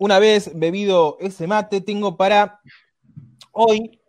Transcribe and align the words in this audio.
una 0.00 0.18
vez 0.18 0.50
bebido 0.54 1.18
ese 1.20 1.46
mate, 1.46 1.82
tengo 1.82 2.16
para 2.16 2.60
hoy 3.52 4.00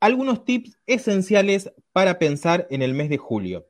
algunos 0.00 0.46
tips 0.46 0.78
esenciales 0.86 1.70
para 1.92 2.18
pensar 2.18 2.66
en 2.70 2.80
el 2.80 2.94
mes 2.94 3.10
de 3.10 3.18
julio. 3.18 3.66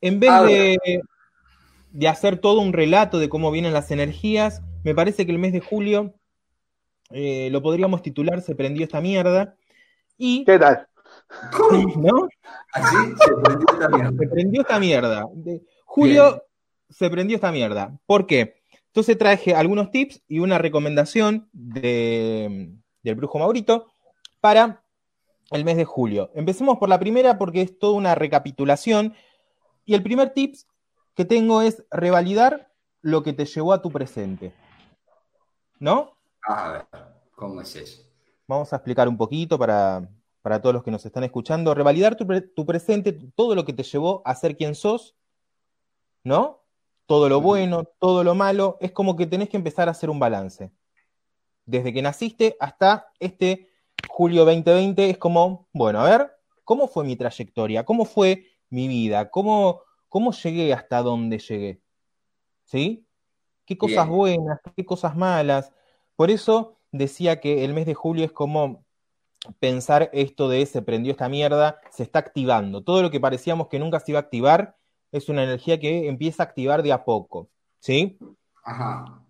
En 0.00 0.20
vez 0.20 0.30
de, 0.44 1.02
de 1.90 2.08
hacer 2.08 2.38
todo 2.38 2.60
un 2.60 2.72
relato 2.72 3.18
de 3.18 3.28
cómo 3.28 3.50
vienen 3.50 3.74
las 3.74 3.90
energías, 3.90 4.62
me 4.84 4.94
parece 4.94 5.26
que 5.26 5.32
el 5.32 5.38
mes 5.38 5.52
de 5.52 5.60
julio 5.60 6.14
eh, 7.10 7.50
lo 7.50 7.60
podríamos 7.60 8.00
titular 8.02 8.40
Se 8.40 8.54
prendió 8.54 8.84
esta 8.84 9.02
mierda. 9.02 9.54
Y, 10.16 10.44
¿Qué 10.46 10.58
tal? 10.58 10.88
¿No? 11.96 12.26
Así 12.72 12.96
se 12.96 13.34
prendió 13.34 13.66
esta 13.70 13.88
mierda. 13.90 14.10
Se 14.18 14.28
prendió 14.28 14.60
esta 14.62 14.80
mierda. 14.80 15.26
De- 15.34 15.62
Julio 15.84 16.42
se 16.88 17.10
prendió 17.10 17.34
esta 17.34 17.52
mierda. 17.52 17.98
¿Por 18.06 18.26
qué? 18.26 18.59
Entonces 18.90 19.16
traje 19.16 19.54
algunos 19.54 19.92
tips 19.92 20.20
y 20.26 20.40
una 20.40 20.58
recomendación 20.58 21.48
de, 21.52 22.74
del 23.04 23.14
brujo 23.14 23.38
Maurito 23.38 23.86
para 24.40 24.82
el 25.50 25.64
mes 25.64 25.76
de 25.76 25.84
julio. 25.84 26.30
Empecemos 26.34 26.78
por 26.78 26.88
la 26.88 26.98
primera 26.98 27.38
porque 27.38 27.62
es 27.62 27.78
toda 27.78 27.94
una 27.94 28.16
recapitulación. 28.16 29.14
Y 29.84 29.94
el 29.94 30.02
primer 30.02 30.30
tip 30.30 30.56
que 31.14 31.24
tengo 31.24 31.62
es 31.62 31.84
revalidar 31.92 32.72
lo 33.00 33.22
que 33.22 33.32
te 33.32 33.44
llevó 33.44 33.72
a 33.72 33.80
tu 33.80 33.92
presente. 33.92 34.52
¿No? 35.78 36.16
A 36.42 36.72
ver, 36.72 36.86
¿cómo 37.36 37.60
es 37.60 37.76
eso? 37.76 38.02
Vamos 38.48 38.72
a 38.72 38.76
explicar 38.76 39.08
un 39.08 39.16
poquito 39.16 39.56
para, 39.56 40.08
para 40.42 40.60
todos 40.60 40.74
los 40.74 40.82
que 40.82 40.90
nos 40.90 41.06
están 41.06 41.22
escuchando. 41.22 41.74
Revalidar 41.74 42.16
tu, 42.16 42.26
tu 42.56 42.66
presente, 42.66 43.12
todo 43.12 43.54
lo 43.54 43.64
que 43.64 43.72
te 43.72 43.84
llevó 43.84 44.20
a 44.24 44.34
ser 44.34 44.56
quien 44.56 44.74
sos, 44.74 45.14
¿no? 46.24 46.59
Todo 47.10 47.28
lo 47.28 47.40
bueno, 47.40 47.82
todo 47.98 48.22
lo 48.22 48.36
malo, 48.36 48.78
es 48.80 48.92
como 48.92 49.16
que 49.16 49.26
tenés 49.26 49.48
que 49.48 49.56
empezar 49.56 49.88
a 49.88 49.90
hacer 49.90 50.10
un 50.10 50.20
balance. 50.20 50.70
Desde 51.66 51.92
que 51.92 52.02
naciste 52.02 52.56
hasta 52.60 53.10
este 53.18 53.68
julio 54.08 54.44
2020 54.44 55.10
es 55.10 55.18
como, 55.18 55.66
bueno, 55.72 56.02
a 56.02 56.04
ver, 56.04 56.30
¿cómo 56.62 56.86
fue 56.86 57.02
mi 57.02 57.16
trayectoria? 57.16 57.84
¿Cómo 57.84 58.04
fue 58.04 58.44
mi 58.68 58.86
vida? 58.86 59.28
¿Cómo, 59.28 59.80
cómo 60.08 60.30
llegué 60.30 60.72
hasta 60.72 61.02
donde 61.02 61.40
llegué? 61.40 61.80
¿Sí? 62.62 63.04
¿Qué 63.64 63.76
cosas 63.76 64.06
Bien. 64.06 64.16
buenas? 64.16 64.60
¿Qué 64.76 64.84
cosas 64.84 65.16
malas? 65.16 65.72
Por 66.14 66.30
eso 66.30 66.76
decía 66.92 67.40
que 67.40 67.64
el 67.64 67.74
mes 67.74 67.86
de 67.86 67.94
julio 67.94 68.24
es 68.24 68.30
como 68.30 68.84
pensar 69.58 70.10
esto 70.12 70.48
de 70.48 70.64
se 70.64 70.80
prendió 70.80 71.10
esta 71.10 71.28
mierda, 71.28 71.80
se 71.90 72.04
está 72.04 72.20
activando. 72.20 72.84
Todo 72.84 73.02
lo 73.02 73.10
que 73.10 73.18
parecíamos 73.18 73.66
que 73.66 73.80
nunca 73.80 73.98
se 73.98 74.12
iba 74.12 74.20
a 74.20 74.22
activar 74.22 74.76
es 75.12 75.28
una 75.28 75.44
energía 75.44 75.78
que 75.80 76.08
empieza 76.08 76.42
a 76.42 76.46
activar 76.46 76.82
de 76.82 76.92
a 76.92 77.04
poco. 77.04 77.48
¿Sí? 77.78 78.18
Ajá. 78.62 79.22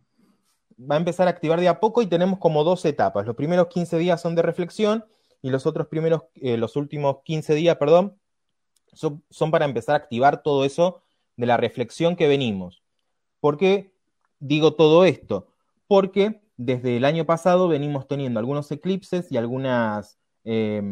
Va 0.78 0.94
a 0.94 0.98
empezar 0.98 1.26
a 1.26 1.30
activar 1.30 1.60
de 1.60 1.68
a 1.68 1.78
poco 1.78 2.02
y 2.02 2.06
tenemos 2.06 2.38
como 2.38 2.64
dos 2.64 2.84
etapas. 2.84 3.26
Los 3.26 3.36
primeros 3.36 3.68
15 3.68 3.98
días 3.98 4.20
son 4.20 4.34
de 4.34 4.42
reflexión 4.42 5.04
y 5.42 5.50
los 5.50 5.66
otros 5.66 5.88
primeros, 5.88 6.22
eh, 6.34 6.56
los 6.56 6.76
últimos 6.76 7.18
15 7.24 7.54
días, 7.54 7.76
perdón, 7.76 8.18
son, 8.92 9.22
son 9.30 9.50
para 9.50 9.64
empezar 9.64 9.94
a 9.94 9.98
activar 9.98 10.42
todo 10.42 10.64
eso 10.64 11.02
de 11.36 11.46
la 11.46 11.56
reflexión 11.56 12.16
que 12.16 12.28
venimos. 12.28 12.82
¿Por 13.40 13.56
qué 13.56 13.92
digo 14.38 14.74
todo 14.74 15.04
esto? 15.04 15.48
Porque 15.86 16.42
desde 16.56 16.96
el 16.96 17.04
año 17.04 17.24
pasado 17.24 17.68
venimos 17.68 18.06
teniendo 18.06 18.38
algunos 18.38 18.70
eclipses 18.70 19.32
y 19.32 19.36
algunas, 19.36 20.18
eh, 20.44 20.82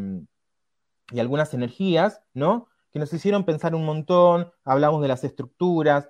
y 1.12 1.20
algunas 1.20 1.52
energías, 1.52 2.22
¿no? 2.32 2.68
Que 2.92 2.98
nos 2.98 3.12
hicieron 3.12 3.44
pensar 3.44 3.74
un 3.74 3.84
montón, 3.84 4.50
hablamos 4.64 5.02
de 5.02 5.08
las 5.08 5.24
estructuras, 5.24 6.08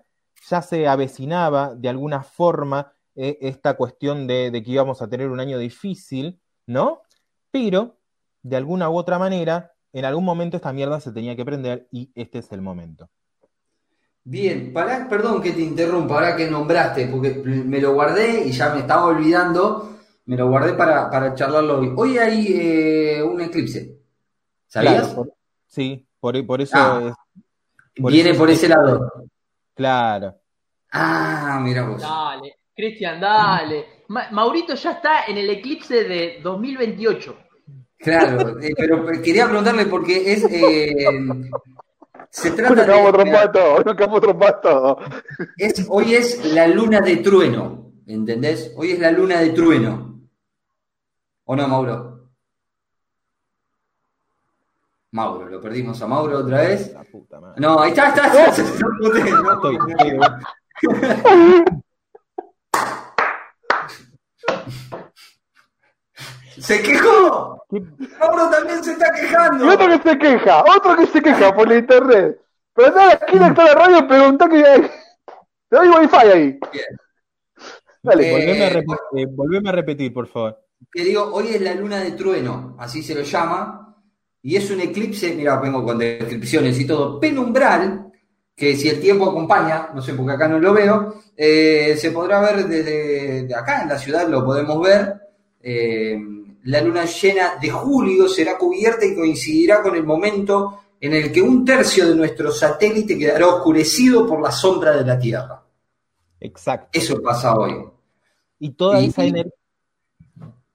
ya 0.49 0.63
se 0.63 0.87
avecinaba 0.87 1.75
de 1.75 1.89
alguna 1.89 2.23
forma 2.23 2.93
eh, 3.15 3.39
esta 3.41 3.77
cuestión 3.77 4.27
de, 4.27 4.51
de 4.51 4.63
que 4.63 4.71
íbamos 4.71 5.03
a 5.03 5.09
tener 5.09 5.29
un 5.29 5.41
año 5.41 5.59
difícil, 5.59 6.41
¿no? 6.67 7.03
Pero, 7.51 7.99
de 8.43 8.57
alguna 8.57 8.91
u 8.91 8.97
otra 8.97 9.19
manera, 9.19 9.73
en 9.93 10.05
algún 10.05 10.25
momento 10.25 10.57
esta 10.57 10.73
mierda 10.73 11.01
se 11.01 11.13
tenía 11.13 11.35
que 11.35 11.45
prender 11.45 11.89
y 11.91 12.13
este 12.15 12.39
es 12.39 12.53
el 12.53 12.63
momento. 12.63 13.11
Bien, 14.25 14.73
pará, 14.75 15.09
perdón 15.09 15.41
que 15.41 15.53
te 15.53 15.63
interrumpa, 15.63 16.15
ahora 16.15 16.37
que 16.37 16.51
nombraste, 16.51 17.07
porque 17.07 17.31
me 17.45 17.81
lo 17.81 17.95
guardé 17.95 18.47
y 18.47 18.53
ya 18.53 18.75
me 18.75 18.81
estaba 18.81 19.07
olvidando, 19.07 19.97
me 20.27 20.37
lo 20.37 20.51
guardé 20.51 20.75
para, 20.75 21.11
para 21.11 21.35
charlarlo 21.35 21.81
hoy. 21.81 21.93
Hoy 21.97 22.19
hay 22.19 22.47
eh, 22.49 23.23
un 23.23 23.41
eclipse, 23.41 23.99
¿sabías? 24.67 25.15
Claro, 25.15 25.35
sí, 25.67 26.07
por, 26.21 26.47
por 26.47 26.61
eso 26.61 26.77
Ah. 26.77 27.01
es. 27.09 27.43
por 28.03 28.13
Viene 28.13 28.31
eso 28.31 28.39
por 28.39 28.51
es- 28.51 28.59
ese 28.59 28.69
lado. 28.69 29.13
Claro. 29.75 30.35
Ah, 30.93 31.61
mira 31.63 31.87
vos. 31.89 32.01
Dale, 32.03 32.55
Cristian, 32.75 33.21
dale. 33.21 34.05
Ma- 34.09 34.29
Maurito 34.31 34.75
ya 34.75 34.93
está 34.93 35.25
en 35.27 35.37
el 35.39 35.51
eclipse 35.51 36.05
de 36.05 36.41
2028. 36.43 37.37
Claro, 37.99 38.59
eh, 38.63 38.73
pero 38.77 39.05
quería 39.23 39.47
preguntarle 39.47 39.87
porque 39.87 40.33
es... 40.33 40.45
eh, 40.51 40.95
se 42.31 42.51
Hoy 42.51 42.57
trata 42.57 42.83
acabamos 42.83 43.07
de... 43.13 43.19
todo. 44.63 44.99
Es, 45.57 45.87
hoy 45.89 46.15
es 46.15 46.45
la 46.53 46.67
luna 46.69 47.01
de 47.01 47.17
trueno, 47.19 47.93
¿entendés? 48.07 48.73
Hoy 48.77 48.93
es 48.93 48.99
la 48.99 49.11
luna 49.11 49.41
de 49.41 49.51
trueno. 49.51 50.21
¿O 51.45 51.57
no, 51.57 51.67
Mauro? 51.69 52.18
Mauro, 55.13 55.49
lo 55.49 55.61
perdimos 55.61 56.01
a 56.03 56.07
Mauro 56.07 56.39
otra 56.39 56.59
vez. 56.63 56.93
La 56.93 57.03
puta 57.05 57.41
madre. 57.41 57.61
No, 57.61 57.81
ahí 57.81 57.91
está, 57.91 58.09
está, 58.09 58.27
está. 58.27 58.45
está, 58.51 58.63
está, 58.63 58.87
no, 59.43 59.53
Estoy- 59.55 59.77
estoy- 59.77 61.65
¡Se 66.59 66.83
quejó! 66.83 67.63
¿Qué- 67.71 67.81
Mauro 68.19 68.51
también 68.51 68.83
se 68.83 68.93
está 68.93 69.07
Y 69.17 69.21
quejando. 69.21 69.69
otro 69.69 69.87
que 69.89 70.11
se 70.11 70.19
queja, 70.19 70.65
otro 70.65 70.97
que 70.97 71.07
se 71.07 71.23
queja 71.23 71.55
por 71.55 71.69
la 71.69 71.77
internet. 71.79 72.41
Pero 72.75 72.89
anda 72.89 73.03
a 73.03 73.07
la 73.07 73.13
esquina 73.15 73.45
que 73.47 73.51
está 73.51 73.65
la 73.65 73.75
radio 73.75 73.99
y 73.99 74.03
preguntá 74.09 74.49
que 74.49 74.65
hay. 74.67 74.81
Te 75.69 75.77
doy 75.77 75.89
wifi 75.89 76.17
ahí. 76.17 76.59
Bien. 76.73 76.85
Dale, 78.03 78.29
Eh, 78.29 78.33
volveme, 78.33 78.65
a 78.65 78.69
repetir, 78.71 78.99
eh, 79.17 79.27
volveme 79.31 79.69
a 79.69 79.73
repetir, 79.73 80.13
por 80.15 80.27
favor. 80.27 80.59
Que 80.93 81.03
digo, 81.05 81.25
hoy 81.33 81.49
es 81.49 81.61
la 81.61 81.75
luna 81.75 81.99
de 81.99 82.13
trueno, 82.13 82.77
así 82.79 83.03
se 83.03 83.15
lo 83.15 83.23
llama, 83.23 83.88
y 84.43 84.57
es 84.57 84.71
un 84.71 84.81
eclipse, 84.81 85.35
mira, 85.35 85.57
vengo 85.61 85.85
con 85.85 85.99
descripciones 85.99 86.79
y 86.79 86.87
todo, 86.87 87.19
penumbral, 87.21 88.11
que 88.55 88.77
si 88.77 88.89
el 88.89 89.01
tiempo 89.01 89.31
acompaña, 89.31 89.91
no 89.95 90.03
sé 90.03 90.15
porque 90.15 90.33
acá 90.33 90.49
no 90.49 90.59
lo 90.59 90.73
veo, 90.73 91.15
eh, 91.37 91.97
se 91.99 92.11
podrá 92.11 92.41
ver 92.41 92.67
desde 92.67 93.45
de 93.45 93.55
acá 93.55 93.83
en 93.83 93.89
la 93.89 93.99
ciudad, 93.99 94.29
lo 94.29 94.45
podemos 94.45 94.81
ver. 94.83 95.15
eh, 95.61 96.19
la 96.65 96.81
luna 96.83 97.05
llena 97.05 97.55
de 97.61 97.71
julio 97.71 98.29
será 98.29 98.59
cubierta 98.59 99.07
y 99.07 99.15
coincidirá 99.15 99.81
con 99.83 99.95
el 99.97 100.05
momento 100.05 100.81
en 101.01 101.15
el 101.15 101.31
que 101.33 101.41
un 101.41 101.65
tercio 101.65 102.09
de 102.09 102.15
nuestro 102.17 102.51
satélite 102.51 103.17
quedará 103.17 103.47
oscurecido 103.47 104.27
por 104.27 104.43
la 104.43 104.51
sombra 104.51 104.93
de 104.97 105.05
la 105.05 105.19
Tierra. 105.19 105.63
Exacto. 106.41 106.89
Eso 106.93 107.23
pasa 107.23 107.55
hoy. 107.57 107.75
Y 108.59 108.71
toda 108.71 109.01
y- 109.01 109.07
esa 109.07 109.25
energía. 109.25 109.53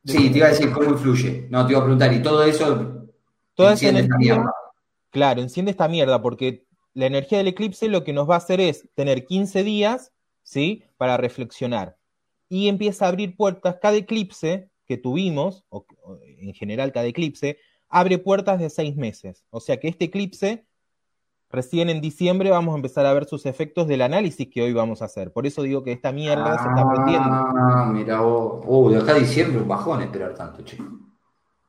Sí, 0.05 0.29
te 0.31 0.37
iba 0.37 0.47
a 0.47 0.51
decir 0.51 0.71
cómo 0.71 0.89
influye. 0.91 1.47
No, 1.49 1.65
te 1.65 1.71
iba 1.73 1.81
a 1.81 1.83
preguntar, 1.83 2.11
y 2.13 2.21
todo 2.21 2.43
eso 2.43 2.92
Toda 3.55 3.73
esa 3.73 3.87
enciende 3.87 4.01
esta 4.01 4.15
energía, 4.15 4.35
mierda. 4.35 4.55
claro, 5.09 5.41
enciende 5.41 5.71
esta 5.71 5.87
mierda, 5.87 6.21
porque 6.21 6.65
la 6.93 7.05
energía 7.05 7.37
del 7.37 7.47
eclipse 7.47 7.87
lo 7.87 8.03
que 8.03 8.13
nos 8.13 8.29
va 8.29 8.35
a 8.35 8.39
hacer 8.39 8.61
es 8.61 8.89
tener 8.95 9.25
15 9.25 9.63
días, 9.63 10.11
¿sí? 10.43 10.83
Para 10.97 11.17
reflexionar. 11.17 11.97
Y 12.49 12.67
empieza 12.67 13.05
a 13.05 13.09
abrir 13.09 13.35
puertas. 13.35 13.77
Cada 13.81 13.95
eclipse 13.95 14.69
que 14.85 14.97
tuvimos, 14.97 15.65
o, 15.69 15.85
o 16.03 16.19
en 16.21 16.53
general 16.53 16.91
cada 16.91 17.05
eclipse, 17.05 17.57
abre 17.93 18.17
puertas 18.17 18.59
de 18.59 18.69
seis 18.69 18.95
meses. 18.95 19.45
O 19.51 19.59
sea 19.59 19.79
que 19.79 19.87
este 19.87 20.05
eclipse, 20.05 20.65
recién 21.49 21.89
en 21.89 22.01
diciembre, 22.01 22.49
vamos 22.49 22.73
a 22.73 22.77
empezar 22.77 23.05
a 23.05 23.13
ver 23.13 23.25
sus 23.25 23.45
efectos 23.45 23.87
del 23.87 24.01
análisis 24.01 24.49
que 24.51 24.63
hoy 24.63 24.73
vamos 24.73 25.01
a 25.01 25.05
hacer. 25.05 25.31
Por 25.31 25.45
eso 25.45 25.61
digo 25.61 25.83
que 25.83 25.91
esta 25.91 26.11
mierda 26.11 26.57
se 26.57 26.69
está 26.69 26.89
prendiendo. 26.89 27.29
Ah, 27.29 27.89
mira 27.93 28.21
vos. 28.21 28.91
De 28.91 28.99
acá 28.99 29.11
a 29.11 29.19
diciembre 29.19 29.61
un 29.61 29.67
bajón 29.67 30.01
esperar 30.01 30.33
tanto, 30.33 30.63
che. 30.63 30.77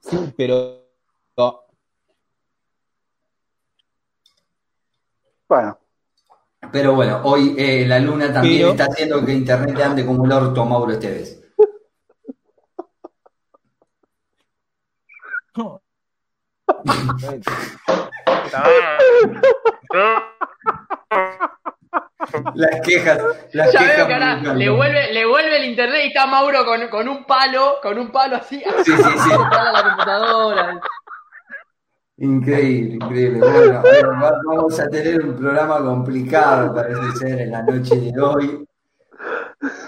Sí, 0.01 0.19
pero 0.37 0.83
no, 1.37 1.61
Bueno, 5.49 5.79
Pero 6.73 6.95
bueno, 6.95 7.21
hoy 7.25 7.55
eh, 7.59 7.85
la 7.87 7.99
luna 7.99 8.33
también 8.33 8.59
Pero- 8.61 8.71
está 8.71 8.85
haciendo 8.87 9.25
que 9.25 9.33
internet 9.35 9.79
ande 9.81 10.07
como 10.07 10.25
el 10.25 10.33
orto 10.33 10.65
Mauro 10.65 10.93
Esteves. 10.93 11.41
no. 15.57 15.81
Las 22.55 22.81
quejas, 22.81 23.19
las 23.53 23.73
Ya 23.73 23.79
quejas. 23.81 23.97
veo 23.97 24.07
que 24.07 24.15
ahora 24.15 24.27
musicales. 24.37 24.59
le 24.59 24.71
vuelve, 24.71 25.13
le 25.13 25.27
vuelve 25.27 25.57
el 25.59 25.65
internet 25.67 26.01
y 26.05 26.07
está 26.09 26.27
Mauro 26.27 26.65
con, 26.65 26.89
con 26.89 27.09
un 27.09 27.25
palo, 27.25 27.77
con 27.83 27.99
un 27.99 28.11
palo 28.11 28.37
así, 28.37 28.63
Sí, 28.85 28.93
sí, 28.93 29.03
sí. 29.03 29.31
a 29.33 29.73
la 29.73 29.83
computadora. 29.83 30.81
Increíble, 32.17 32.95
increíble. 32.95 33.41
Bueno, 33.41 33.83
vamos 34.47 34.79
a 34.79 34.89
tener 34.89 35.25
un 35.25 35.37
programa 35.37 35.79
complicado, 35.79 36.75
parece 36.75 37.19
ser, 37.19 37.41
en 37.41 37.51
la 37.51 37.63
noche 37.63 37.97
de 37.97 38.21
hoy. 38.21 38.69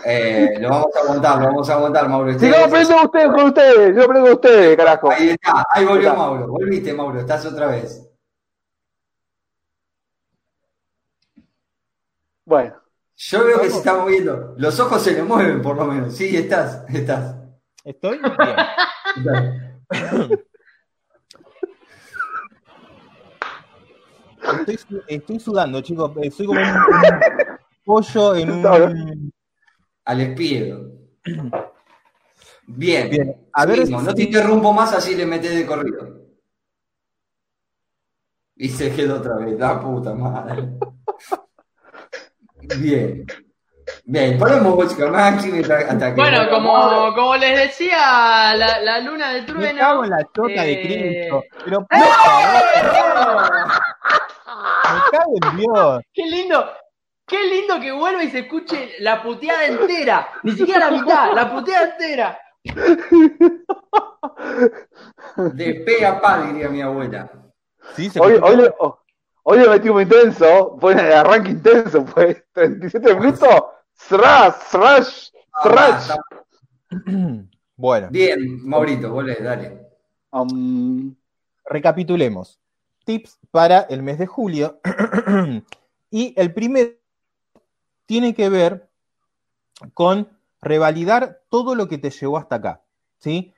Eh, 0.04 0.56
lo 0.58 0.70
vamos 0.70 0.96
a 0.96 1.00
aguantar, 1.00 1.38
lo 1.40 1.46
vamos 1.46 1.70
a 1.70 1.74
aguantar, 1.74 2.08
Mauro. 2.08 2.38
Si 2.38 2.48
no 2.48 2.56
aprendo 2.56 3.02
ustedes 3.04 3.28
con 3.28 3.44
ustedes, 3.44 3.96
yo 3.96 4.04
aprendo 4.04 4.22
con 4.22 4.32
ustedes, 4.32 4.76
carajo. 4.76 5.10
Ahí 5.10 5.30
está, 5.30 5.64
ahí 5.70 5.84
volvió 5.84 6.08
Está. 6.08 6.18
Mauro. 6.18 6.48
Volviste, 6.48 6.94
Mauro, 6.94 7.20
estás 7.20 7.46
otra 7.46 7.66
vez. 7.68 8.02
Bueno, 12.44 12.74
Yo 13.16 13.44
veo 13.44 13.60
que 13.60 13.70
se 13.70 13.78
está 13.78 13.96
moviendo. 13.96 14.54
Los 14.56 14.78
ojos 14.78 15.02
se 15.02 15.12
le 15.12 15.22
mueven, 15.22 15.60
por 15.62 15.76
lo 15.76 15.84
menos. 15.84 16.16
Sí, 16.16 16.36
estás, 16.36 16.84
estás. 16.88 17.34
¿Estoy? 17.84 18.20
Bien. 19.16 19.82
Estoy, 24.66 24.78
estoy 25.08 25.40
sudando, 25.40 25.80
chicos. 25.80 26.12
Eh, 26.22 26.30
Soy 26.30 26.46
como 26.46 26.60
un, 26.60 26.66
un 26.66 27.58
pollo 27.84 28.34
en 28.36 28.50
un. 28.50 29.32
Al 30.04 30.20
espiedo. 30.20 30.90
Bien. 32.68 33.10
Bien, 33.10 33.46
a 33.52 33.66
ver. 33.66 33.88
No 33.90 34.14
te 34.14 34.22
interrumpo 34.24 34.72
más, 34.72 34.92
así 34.92 35.14
le 35.14 35.26
metes 35.26 35.54
de 35.54 35.66
corrido. 35.66 36.20
Y 38.56 38.68
se 38.68 38.94
quedó 38.94 39.16
otra 39.16 39.36
vez, 39.36 39.58
la 39.58 39.80
puta 39.80 40.14
madre. 40.14 40.68
Bien. 42.78 43.26
Bien, 44.04 44.36
ponemos 44.36 44.74
música 44.74 45.08
máxima 45.08 45.58
hasta 45.58 46.12
que. 46.14 46.20
Bueno, 46.20 46.48
como, 46.50 47.14
como 47.14 47.36
les 47.36 47.56
decía, 47.68 48.54
la, 48.56 48.80
la 48.80 48.98
luna 49.00 49.32
de 49.32 49.42
Me 49.42 49.46
trueno. 49.46 49.78
cago 49.78 50.04
en 50.04 50.10
la 50.10 50.24
chota 50.34 50.62
de 50.62 50.72
eh, 50.72 50.82
Cristo. 51.28 51.44
Pero 51.64 51.80
me 51.80 51.86
cago 55.18 55.34
en 55.42 55.56
Dios. 55.56 56.02
Qué 56.14 56.26
lindo, 56.26 56.64
qué 57.26 57.44
lindo 57.44 57.80
que 57.80 57.92
vuelva 57.92 58.22
y 58.24 58.30
se 58.30 58.40
escuche 58.40 58.92
la 59.00 59.22
puteada 59.22 59.66
entera. 59.66 60.28
Ni 60.42 60.52
siquiera 60.52 60.90
la 60.90 60.98
mitad, 61.00 61.32
la 61.34 61.52
puteada 61.52 61.90
entera. 61.92 62.38
De 65.54 65.74
pe 65.84 66.04
a 66.06 66.20
pa, 66.20 66.42
diría 66.46 66.68
mi 66.68 66.80
abuela. 66.82 67.30
Sí, 67.94 68.10
se 68.10 68.20
hoy, 68.20 68.34
hoy, 68.42 68.56
le- 68.56 68.74
oh, 68.78 68.98
hoy 69.44 69.58
le 69.58 69.68
metimos 69.68 70.02
intenso, 70.02 70.76
fue 70.80 70.92
el 70.92 71.12
arranque 71.12 71.50
intenso, 71.50 72.04
fue 72.06 72.44
37 72.52 73.14
minutos, 73.14 73.48
thrash, 74.08 74.54
thrash, 74.70 75.30
Ah, 75.52 75.62
thrash. 75.62 76.10
está- 76.10 76.20
Bueno, 77.76 78.08
Bien, 78.10 78.66
Maurito, 78.66 79.10
volvé, 79.10 79.36
dale. 79.36 79.86
Um, 80.32 81.14
recapitulemos. 81.64 82.58
Tips 83.06 83.38
para 83.52 83.82
el 83.82 84.02
mes 84.02 84.18
de 84.18 84.26
julio. 84.26 84.80
y 86.10 86.34
el 86.36 86.52
primero 86.52 86.90
tiene 88.04 88.34
que 88.34 88.48
ver 88.48 88.90
con 89.94 90.28
revalidar 90.60 91.42
todo 91.48 91.76
lo 91.76 91.86
que 91.86 91.98
te 91.98 92.10
llevó 92.10 92.36
hasta 92.36 92.56
acá. 92.56 92.82
¿sí? 93.18 93.54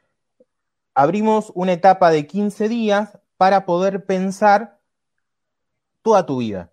Abrimos 0.94 1.50
una 1.54 1.72
etapa 1.72 2.10
de 2.10 2.26
15 2.26 2.68
días 2.68 3.18
para 3.38 3.64
poder 3.64 4.04
pensar 4.04 4.78
toda 6.02 6.26
tu 6.26 6.38
vida. 6.38 6.70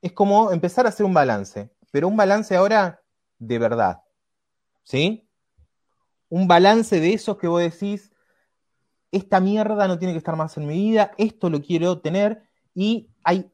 Es 0.00 0.12
como 0.12 0.52
empezar 0.52 0.86
a 0.86 0.90
hacer 0.90 1.04
un 1.04 1.14
balance, 1.14 1.70
pero 1.90 2.06
un 2.06 2.16
balance 2.16 2.54
ahora 2.54 3.02
de 3.40 3.58
verdad. 3.58 4.02
¿Sí? 4.84 5.28
Un 6.28 6.46
balance 6.46 7.00
de 7.00 7.14
esos 7.14 7.36
que 7.36 7.48
vos 7.48 7.60
decís, 7.60 8.11
esta 9.12 9.40
mierda 9.40 9.86
no 9.86 9.98
tiene 9.98 10.14
que 10.14 10.18
estar 10.18 10.36
más 10.36 10.56
en 10.56 10.66
mi 10.66 10.74
vida, 10.74 11.12
esto 11.18 11.50
lo 11.50 11.60
quiero 11.62 12.00
tener 12.00 12.42
y 12.74 13.08
hay 13.22 13.50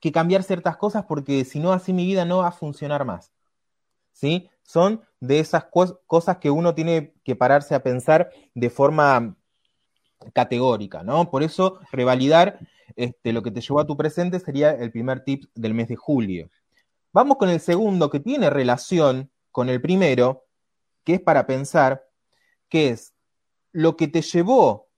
que 0.00 0.12
cambiar 0.12 0.42
ciertas 0.42 0.76
cosas 0.76 1.04
porque 1.04 1.44
si 1.44 1.60
no 1.60 1.72
así 1.72 1.92
mi 1.92 2.06
vida 2.06 2.24
no 2.24 2.38
va 2.38 2.48
a 2.48 2.52
funcionar 2.52 3.04
más. 3.04 3.32
¿Sí? 4.12 4.48
Son 4.62 5.02
de 5.20 5.40
esas 5.40 5.64
cos- 5.70 5.98
cosas 6.06 6.38
que 6.38 6.50
uno 6.50 6.74
tiene 6.74 7.14
que 7.24 7.34
pararse 7.34 7.74
a 7.74 7.82
pensar 7.82 8.30
de 8.54 8.70
forma 8.70 9.36
categórica, 10.32 11.02
¿no? 11.02 11.30
Por 11.30 11.42
eso 11.42 11.80
revalidar 11.90 12.60
este, 12.94 13.32
lo 13.32 13.42
que 13.42 13.50
te 13.50 13.60
llevó 13.60 13.80
a 13.80 13.86
tu 13.86 13.96
presente 13.96 14.38
sería 14.38 14.70
el 14.70 14.92
primer 14.92 15.24
tip 15.24 15.44
del 15.54 15.74
mes 15.74 15.88
de 15.88 15.96
julio. 15.96 16.50
Vamos 17.12 17.36
con 17.36 17.48
el 17.48 17.60
segundo 17.60 18.10
que 18.10 18.20
tiene 18.20 18.50
relación 18.50 19.30
con 19.50 19.68
el 19.68 19.80
primero, 19.80 20.44
que 21.04 21.14
es 21.14 21.20
para 21.20 21.46
pensar, 21.46 22.06
que 22.68 22.90
es 22.90 23.11
lo 23.72 23.96
que 23.96 24.08
te 24.08 24.22
llevó 24.22 24.88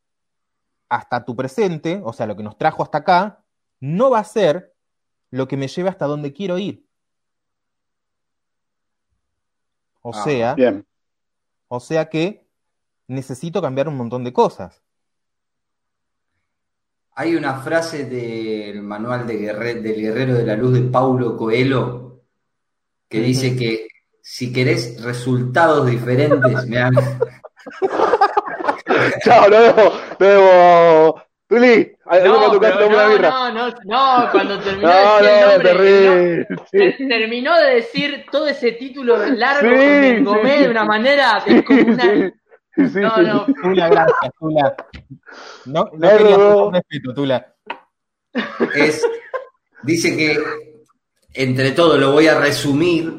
hasta 0.88 1.24
tu 1.24 1.34
presente, 1.34 2.00
o 2.04 2.12
sea, 2.12 2.26
lo 2.26 2.36
que 2.36 2.42
nos 2.42 2.58
trajo 2.58 2.82
hasta 2.82 2.98
acá, 2.98 3.44
no 3.80 4.10
va 4.10 4.18
a 4.20 4.24
ser 4.24 4.74
lo 5.30 5.48
que 5.48 5.56
me 5.56 5.68
lleve 5.68 5.88
hasta 5.88 6.06
donde 6.06 6.32
quiero 6.32 6.58
ir. 6.58 6.84
O 10.02 10.10
Ah, 10.14 10.22
sea, 10.24 10.54
bien. 10.54 10.86
o 11.68 11.80
sea 11.80 12.08
que 12.08 12.46
necesito 13.08 13.60
cambiar 13.62 13.88
un 13.88 13.96
montón 13.96 14.22
de 14.24 14.32
cosas. 14.32 14.82
Hay 17.16 17.36
una 17.36 17.60
frase 17.60 18.04
del 18.04 18.82
manual 18.82 19.26
de 19.26 19.36
guerre- 19.38 19.80
del 19.80 20.00
guerrero 20.00 20.34
de 20.34 20.44
la 20.44 20.56
luz 20.56 20.74
de 20.74 20.82
Paulo 20.82 21.36
Coelho 21.36 22.22
que 23.08 23.20
dice 23.20 23.56
que 23.56 23.86
si 24.20 24.52
querés 24.52 25.00
resultados 25.02 25.86
diferentes, 25.86 26.66
mirá, 26.66 26.90
Chao, 29.24 29.48
lo 29.48 29.60
debo, 29.60 29.92
lo 30.18 30.26
debo. 30.28 31.22
Tuli, 31.46 31.92
No, 32.06 32.58
pero 32.58 32.88
no, 32.88 33.10
no, 33.10 33.50
no, 33.52 33.74
no, 33.84 34.28
cuando 34.32 34.58
terminó 34.60 34.88
de 34.88 34.94
No, 35.04 35.18
decir 35.18 35.28
el 35.28 35.40
no, 35.40 35.52
nombre, 35.52 36.46
Sí. 36.96 37.06
terminó 37.08 37.56
de 37.58 37.74
decir 37.74 38.26
todo 38.32 38.46
ese 38.48 38.72
título 38.72 39.18
largo, 39.26 39.60
Sí, 39.68 39.74
me 39.76 40.08
engomé 40.18 40.56
sí. 40.56 40.62
de 40.64 40.70
una 40.70 40.84
manera 40.84 41.42
descomunal. 41.46 42.34
Sí, 42.74 42.88
sí, 42.88 42.98
No, 43.00 43.14
sí. 43.16 43.22
no, 43.22 43.46
Tula, 43.62 43.88
gracias, 43.88 44.32
Tula. 44.40 44.74
No, 45.66 45.90
no 45.92 46.08
quería 46.16 46.36
respeto, 46.72 47.14
Tula. 47.14 47.54
es, 48.74 49.06
dice 49.82 50.16
que, 50.16 50.38
entre 51.34 51.72
todo, 51.72 51.98
lo 51.98 52.12
voy 52.12 52.26
a 52.26 52.38
resumir, 52.40 53.12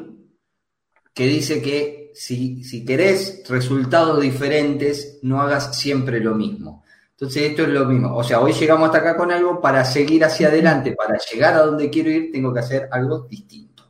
que 1.14 1.24
dice 1.26 1.62
que 1.62 2.05
si, 2.16 2.64
si 2.64 2.84
querés 2.84 3.44
resultados 3.46 4.20
diferentes, 4.22 5.18
no 5.22 5.40
hagas 5.42 5.78
siempre 5.78 6.18
lo 6.20 6.34
mismo. 6.34 6.82
Entonces, 7.10 7.42
esto 7.50 7.62
es 7.62 7.68
lo 7.68 7.84
mismo. 7.84 8.16
O 8.16 8.24
sea, 8.24 8.40
hoy 8.40 8.52
llegamos 8.52 8.86
hasta 8.86 8.98
acá 8.98 9.16
con 9.16 9.30
algo, 9.30 9.60
para 9.60 9.84
seguir 9.84 10.24
hacia 10.24 10.48
adelante, 10.48 10.92
para 10.92 11.18
llegar 11.30 11.54
a 11.54 11.64
donde 11.64 11.90
quiero 11.90 12.10
ir, 12.10 12.32
tengo 12.32 12.54
que 12.54 12.60
hacer 12.60 12.88
algo 12.90 13.26
distinto. 13.28 13.84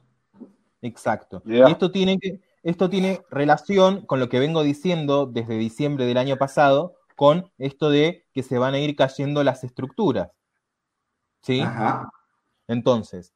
Exacto. 0.82 1.40
Y 1.46 1.61
esto 1.61 1.93
tiene 1.93 2.19
que, 2.19 2.40
esto 2.64 2.90
tiene 2.90 3.23
relación 3.31 4.05
con 4.06 4.19
lo 4.19 4.29
que 4.29 4.40
vengo 4.40 4.64
diciendo 4.64 5.27
desde 5.27 5.56
diciembre 5.56 6.05
del 6.05 6.19
año 6.19 6.36
pasado, 6.36 6.94
con 7.15 7.53
esto 7.58 7.91
de 7.91 8.27
que 8.32 8.43
se 8.43 8.58
van 8.58 8.74
a 8.74 8.81
ir 8.81 8.96
cayendo 8.96 9.44
las 9.44 9.62
estructuras. 9.62 10.31
¿Sí? 11.43 11.60
Ajá. 11.60 12.10
Entonces, 12.67 13.32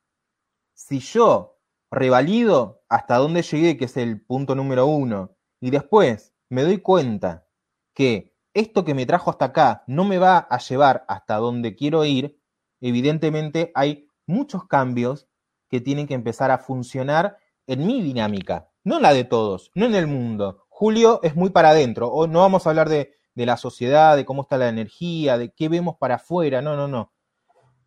si 0.75 0.99
yo 0.99 1.60
revalido 1.91 2.83
hasta 2.89 3.17
dónde 3.17 3.43
llegué, 3.43 3.77
que 3.77 3.87
es 3.87 3.97
el 3.97 4.21
punto 4.25 4.55
número 4.55 4.87
uno, 4.87 5.37
y 5.61 5.71
después 5.71 6.33
me 6.49 6.63
doy 6.63 6.79
cuenta 6.79 7.47
que 7.95 8.35
esto 8.55 8.85
que 8.85 8.95
me 8.95 9.07
trajo 9.07 9.31
hasta 9.31 9.47
acá 9.47 9.85
no 9.87 10.05
me 10.05 10.19
va 10.19 10.39
a 10.39 10.59
llevar 10.59 11.05
hasta 11.09 11.37
donde 11.37 11.75
quiero 11.75 12.05
ir, 12.05 12.41
evidentemente 12.81 13.71
hay 13.75 14.09
muchos 14.27 14.67
cambios 14.67 15.29
que 15.69 15.81
tienen 15.81 16.07
que 16.07 16.15
empezar 16.15 16.51
a 16.51 16.59
funcionar 16.59 17.39
en 17.67 17.87
mi 17.87 18.03
dinámica, 18.03 18.71
no 18.83 18.97
en 18.97 19.03
la 19.03 19.13
de 19.13 19.25
todos, 19.25 19.71
no 19.75 19.87
en 19.87 19.95
el 19.95 20.07
mundo. 20.07 20.65
Julio 20.69 21.21
es 21.23 21.37
muy 21.37 21.51
para 21.51 21.71
adentro, 21.71 22.09
o 22.09 22.27
no 22.27 22.41
vamos 22.41 22.67
a 22.67 22.71
hablar 22.71 22.89
de, 22.89 23.15
de 23.35 23.47
la 23.47 23.57
sociedad, 23.57 24.17
de 24.17 24.25
cómo 24.25 24.43
está 24.43 24.59
la 24.59 24.69
energía, 24.69 25.39
de 25.39 25.53
qué 25.53 25.69
vemos 25.69 25.97
para 25.99 26.17
afuera, 26.17 26.63
no, 26.63 26.77
no, 26.77 26.89
no. 26.89 27.13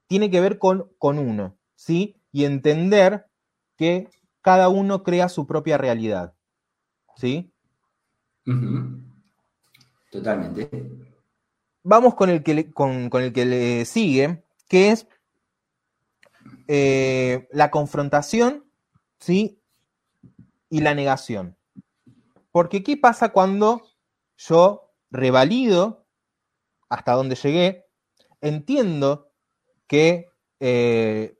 Tiene 0.07 0.29
que 0.29 0.39
ver 0.39 0.59
con, 0.59 0.91
con 0.97 1.17
uno, 1.19 1.57
¿sí? 1.75 2.21
Y 2.31 2.45
entender 2.45 3.25
que 3.77 4.09
cada 4.41 4.69
uno 4.69 5.03
crea 5.03 5.29
su 5.29 5.47
propia 5.47 5.77
realidad, 5.77 6.33
¿sí? 7.15 7.51
Totalmente. 10.11 10.69
Vamos 11.83 12.15
con 12.15 12.29
el 12.29 12.43
que 12.43 12.53
le, 12.53 12.71
con, 12.71 13.09
con 13.09 13.23
el 13.23 13.33
que 13.33 13.45
le 13.45 13.85
sigue, 13.85 14.43
que 14.67 14.91
es 14.91 15.07
eh, 16.67 17.47
la 17.51 17.71
confrontación, 17.71 18.65
¿sí? 19.19 19.59
Y 20.69 20.81
la 20.81 20.93
negación. 20.93 21.57
Porque 22.51 22.83
¿qué 22.83 22.97
pasa 22.97 23.29
cuando 23.29 23.81
yo 24.37 24.91
revalido 25.11 26.05
hasta 26.89 27.13
donde 27.13 27.35
llegué? 27.35 27.85
Entiendo 28.41 29.31
que 29.87 30.29
eh, 30.59 31.37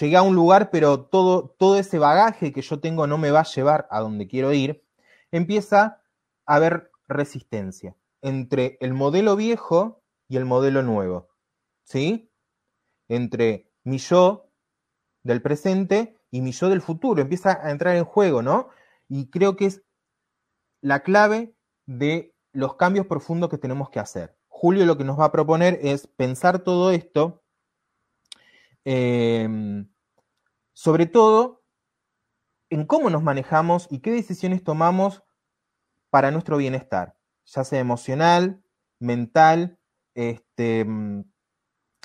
llegué 0.00 0.16
a 0.16 0.22
un 0.22 0.34
lugar, 0.34 0.70
pero 0.70 1.04
todo, 1.06 1.54
todo 1.58 1.78
ese 1.78 1.98
bagaje 1.98 2.52
que 2.52 2.62
yo 2.62 2.80
tengo 2.80 3.06
no 3.06 3.18
me 3.18 3.30
va 3.30 3.40
a 3.40 3.44
llevar 3.44 3.86
a 3.90 4.00
donde 4.00 4.26
quiero 4.26 4.52
ir, 4.52 4.84
empieza 5.30 6.02
a 6.46 6.54
haber 6.54 6.90
resistencia 7.08 7.96
entre 8.20 8.78
el 8.80 8.94
modelo 8.94 9.36
viejo 9.36 10.02
y 10.28 10.36
el 10.36 10.44
modelo 10.44 10.82
nuevo, 10.82 11.28
¿sí? 11.84 12.30
Entre 13.08 13.70
mi 13.84 13.98
yo 13.98 14.48
del 15.22 15.42
presente 15.42 16.18
y 16.30 16.40
mi 16.40 16.52
yo 16.52 16.68
del 16.68 16.80
futuro, 16.80 17.20
empieza 17.20 17.60
a 17.62 17.70
entrar 17.70 17.96
en 17.96 18.04
juego, 18.04 18.42
¿no? 18.42 18.70
y 19.14 19.26
creo 19.26 19.56
que 19.56 19.66
es 19.66 19.82
la 20.80 21.02
clave 21.02 21.54
de 21.84 22.34
los 22.54 22.76
cambios 22.76 23.06
profundos 23.06 23.50
que 23.50 23.58
tenemos 23.58 23.90
que 23.90 24.00
hacer. 24.00 24.38
Julio 24.48 24.86
lo 24.86 24.96
que 24.96 25.04
nos 25.04 25.20
va 25.20 25.26
a 25.26 25.32
proponer 25.32 25.78
es 25.82 26.06
pensar 26.06 26.60
todo 26.60 26.90
esto, 26.92 27.41
eh, 28.84 29.48
sobre 30.72 31.06
todo 31.06 31.62
en 32.70 32.86
cómo 32.86 33.10
nos 33.10 33.22
manejamos 33.22 33.86
y 33.90 34.00
qué 34.00 34.10
decisiones 34.10 34.64
tomamos 34.64 35.22
para 36.10 36.30
nuestro 36.30 36.56
bienestar, 36.56 37.16
ya 37.44 37.64
sea 37.64 37.80
emocional, 37.80 38.62
mental 38.98 39.78
este, 40.14 40.84
mm, 40.84 41.24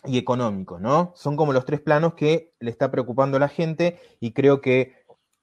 y 0.05 0.17
económico, 0.17 0.79
¿no? 0.79 1.13
Son 1.15 1.35
como 1.35 1.53
los 1.53 1.65
tres 1.65 1.81
planos 1.81 2.13
que 2.13 2.53
le 2.59 2.71
está 2.71 2.91
preocupando 2.91 3.37
a 3.37 3.39
la 3.39 3.49
gente 3.49 3.99
y 4.19 4.33
creo 4.33 4.61
que 4.61 4.95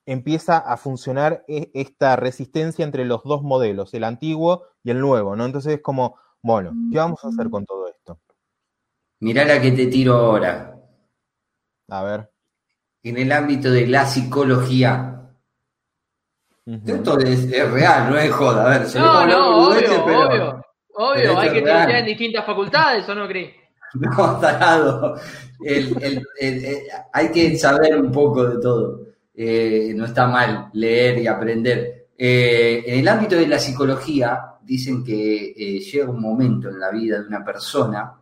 empieza 0.07 0.59
a 0.59 0.77
funcionar 0.77 1.45
e- 1.49 1.71
esta 1.75 2.17
resistencia 2.17 2.85
entre 2.85 3.05
los 3.05 3.23
dos 3.25 3.43
modelos, 3.43 3.95
el 3.95 4.05
antiguo 4.05 4.65
y 4.83 4.91
el 4.91 5.01
nuevo, 5.01 5.37
¿no? 5.37 5.45
Entonces 5.47 5.75
es 5.75 5.81
como, 5.83 6.17
bueno, 6.43 6.73
¿qué 6.91 6.99
vamos 6.99 7.25
a 7.25 7.29
hacer 7.29 7.51
con 7.51 7.65
todo 7.65 7.89
esto? 7.89 8.21
Mirá 9.21 9.45
la 9.45 9.61
que 9.61 9.73
te 9.73 9.87
tiro 9.87 10.15
ahora. 10.15 10.74
A 11.89 12.03
ver. 12.03 12.31
En 13.03 13.19
el 13.19 13.31
ámbito 13.33 13.71
de 13.71 13.87
la 13.87 14.07
psicología. 14.07 15.11
Esto 16.67 17.19
es, 17.19 17.45
es 17.53 17.71
real, 17.71 18.11
no 18.11 18.17
es 18.19 18.31
joda. 18.33 18.65
A 18.67 18.79
ver, 18.79 18.89
se 18.89 18.99
No, 18.99 19.27
no, 19.27 19.69
obvio, 19.69 19.81
pero- 20.05 20.29
obvio. 20.29 20.61
Obvio, 20.97 21.15
pero 21.17 21.39
hay 21.41 21.51
que 21.51 21.57
estudiar 21.59 21.91
en 21.91 22.07
distintas 22.07 22.47
facultades, 22.47 23.09
¿o 23.09 23.15
no 23.15 23.27
crees? 23.29 23.55
No, 23.95 24.39
tarado. 24.41 25.17
El- 25.65 26.03
el- 26.03 26.27
el- 26.41 26.65
el- 26.65 26.83
hay 27.13 27.31
que 27.31 27.57
saber 27.57 27.97
un 28.01 28.11
poco 28.11 28.45
de 28.49 28.61
todo. 28.61 29.01
Eh, 29.35 29.93
no 29.95 30.05
está 30.07 30.27
mal 30.27 30.71
leer 30.73 31.19
y 31.19 31.27
aprender. 31.29 32.09
Eh, 32.17 32.83
en 32.87 33.01
el 33.01 33.09
ámbito 33.09 33.37
de 33.37 33.47
la 33.47 33.59
psicología, 33.59 34.41
dicen 34.63 35.05
que 35.05 35.51
eh, 35.57 35.81
llega 35.81 36.11
un 36.11 36.21
momento 36.21 36.69
en 36.71 36.81
la 36.81 36.91
vida 36.91 37.21
de 37.21 37.27
una 37.29 37.45
persona 37.45 38.15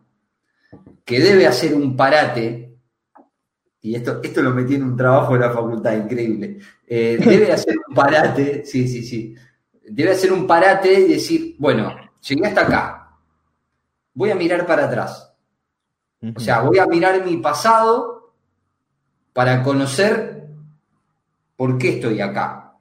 que 1.04 1.20
debe 1.20 1.46
hacer 1.46 1.74
un 1.74 1.96
parate, 1.96 2.71
y 3.84 3.96
esto, 3.96 4.20
esto 4.22 4.42
lo 4.42 4.52
metí 4.52 4.76
en 4.76 4.84
un 4.84 4.96
trabajo 4.96 5.34
de 5.34 5.40
la 5.40 5.50
facultad, 5.50 5.96
increíble. 5.96 6.58
Eh, 6.86 7.18
debe 7.18 7.50
hacer 7.50 7.74
un 7.88 7.94
parate, 7.94 8.64
sí, 8.64 8.86
sí, 8.86 9.02
sí. 9.02 9.34
Debe 9.88 10.12
hacer 10.12 10.32
un 10.32 10.46
parate 10.46 11.00
y 11.00 11.08
decir, 11.08 11.56
bueno, 11.58 11.92
llegué 12.20 12.46
hasta 12.46 12.62
acá. 12.62 13.18
Voy 14.14 14.30
a 14.30 14.36
mirar 14.36 14.64
para 14.66 14.84
atrás. 14.84 15.34
O 16.36 16.38
sea, 16.38 16.60
voy 16.60 16.78
a 16.78 16.86
mirar 16.86 17.24
mi 17.24 17.38
pasado 17.38 18.32
para 19.32 19.64
conocer 19.64 20.46
por 21.56 21.76
qué 21.78 21.96
estoy 21.96 22.20
acá 22.20 22.74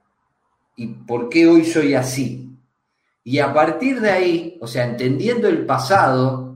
y 0.76 0.86
por 0.86 1.30
qué 1.30 1.48
hoy 1.48 1.66
soy 1.66 1.96
así. 1.96 2.56
Y 3.24 3.40
a 3.40 3.52
partir 3.52 4.00
de 4.02 4.12
ahí, 4.12 4.58
o 4.62 4.68
sea, 4.68 4.86
entendiendo 4.86 5.48
el 5.48 5.66
pasado, 5.66 6.51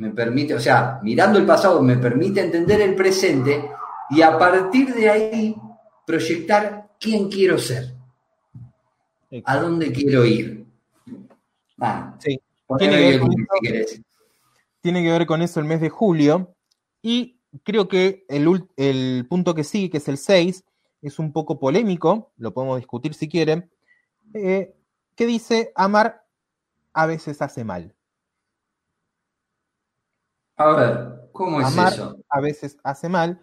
me 0.00 0.10
permite, 0.10 0.54
o 0.54 0.60
sea, 0.60 0.98
mirando 1.02 1.38
el 1.38 1.44
pasado 1.44 1.82
me 1.82 1.98
permite 1.98 2.40
entender 2.40 2.80
el 2.80 2.94
presente 2.94 3.70
y 4.08 4.22
a 4.22 4.38
partir 4.38 4.94
de 4.94 5.10
ahí 5.10 5.56
proyectar 6.06 6.88
quién 6.98 7.28
quiero 7.28 7.58
ser, 7.58 7.94
a 9.44 9.56
dónde 9.58 9.92
quiero 9.92 10.24
ir. 10.24 10.64
Ah, 11.78 12.16
Sí. 12.18 12.40
Tiene 12.78 12.96
que 12.96 13.10
ver 13.10 13.20
con 13.20 13.30
si 13.32 13.44
querés. 13.62 14.00
tiene 14.80 15.02
que 15.02 15.10
ver 15.10 15.26
con 15.26 15.42
eso 15.42 15.60
el 15.60 15.66
mes 15.66 15.80
de 15.80 15.90
julio. 15.90 16.54
Y 17.02 17.40
creo 17.64 17.88
que 17.88 18.24
el 18.28 19.26
punto 19.28 19.54
que 19.54 19.64
sigue, 19.64 19.90
que 19.90 19.98
es 19.98 20.08
el 20.08 20.16
6, 20.16 20.64
es 21.02 21.18
un 21.18 21.32
poco 21.32 21.58
polémico, 21.58 22.32
lo 22.38 22.54
podemos 22.54 22.78
discutir 22.78 23.12
si 23.12 23.28
quieren, 23.28 23.70
eh, 24.34 24.72
que 25.16 25.26
dice, 25.26 25.72
amar 25.74 26.24
a 26.92 27.06
veces 27.06 27.42
hace 27.42 27.64
mal. 27.64 27.94
A 30.60 30.72
ver, 30.72 31.30
¿cómo 31.32 31.58
es 31.62 31.68
Amar 31.68 31.94
eso? 31.94 32.16
a 32.28 32.40
veces 32.42 32.76
hace 32.84 33.08
mal. 33.08 33.40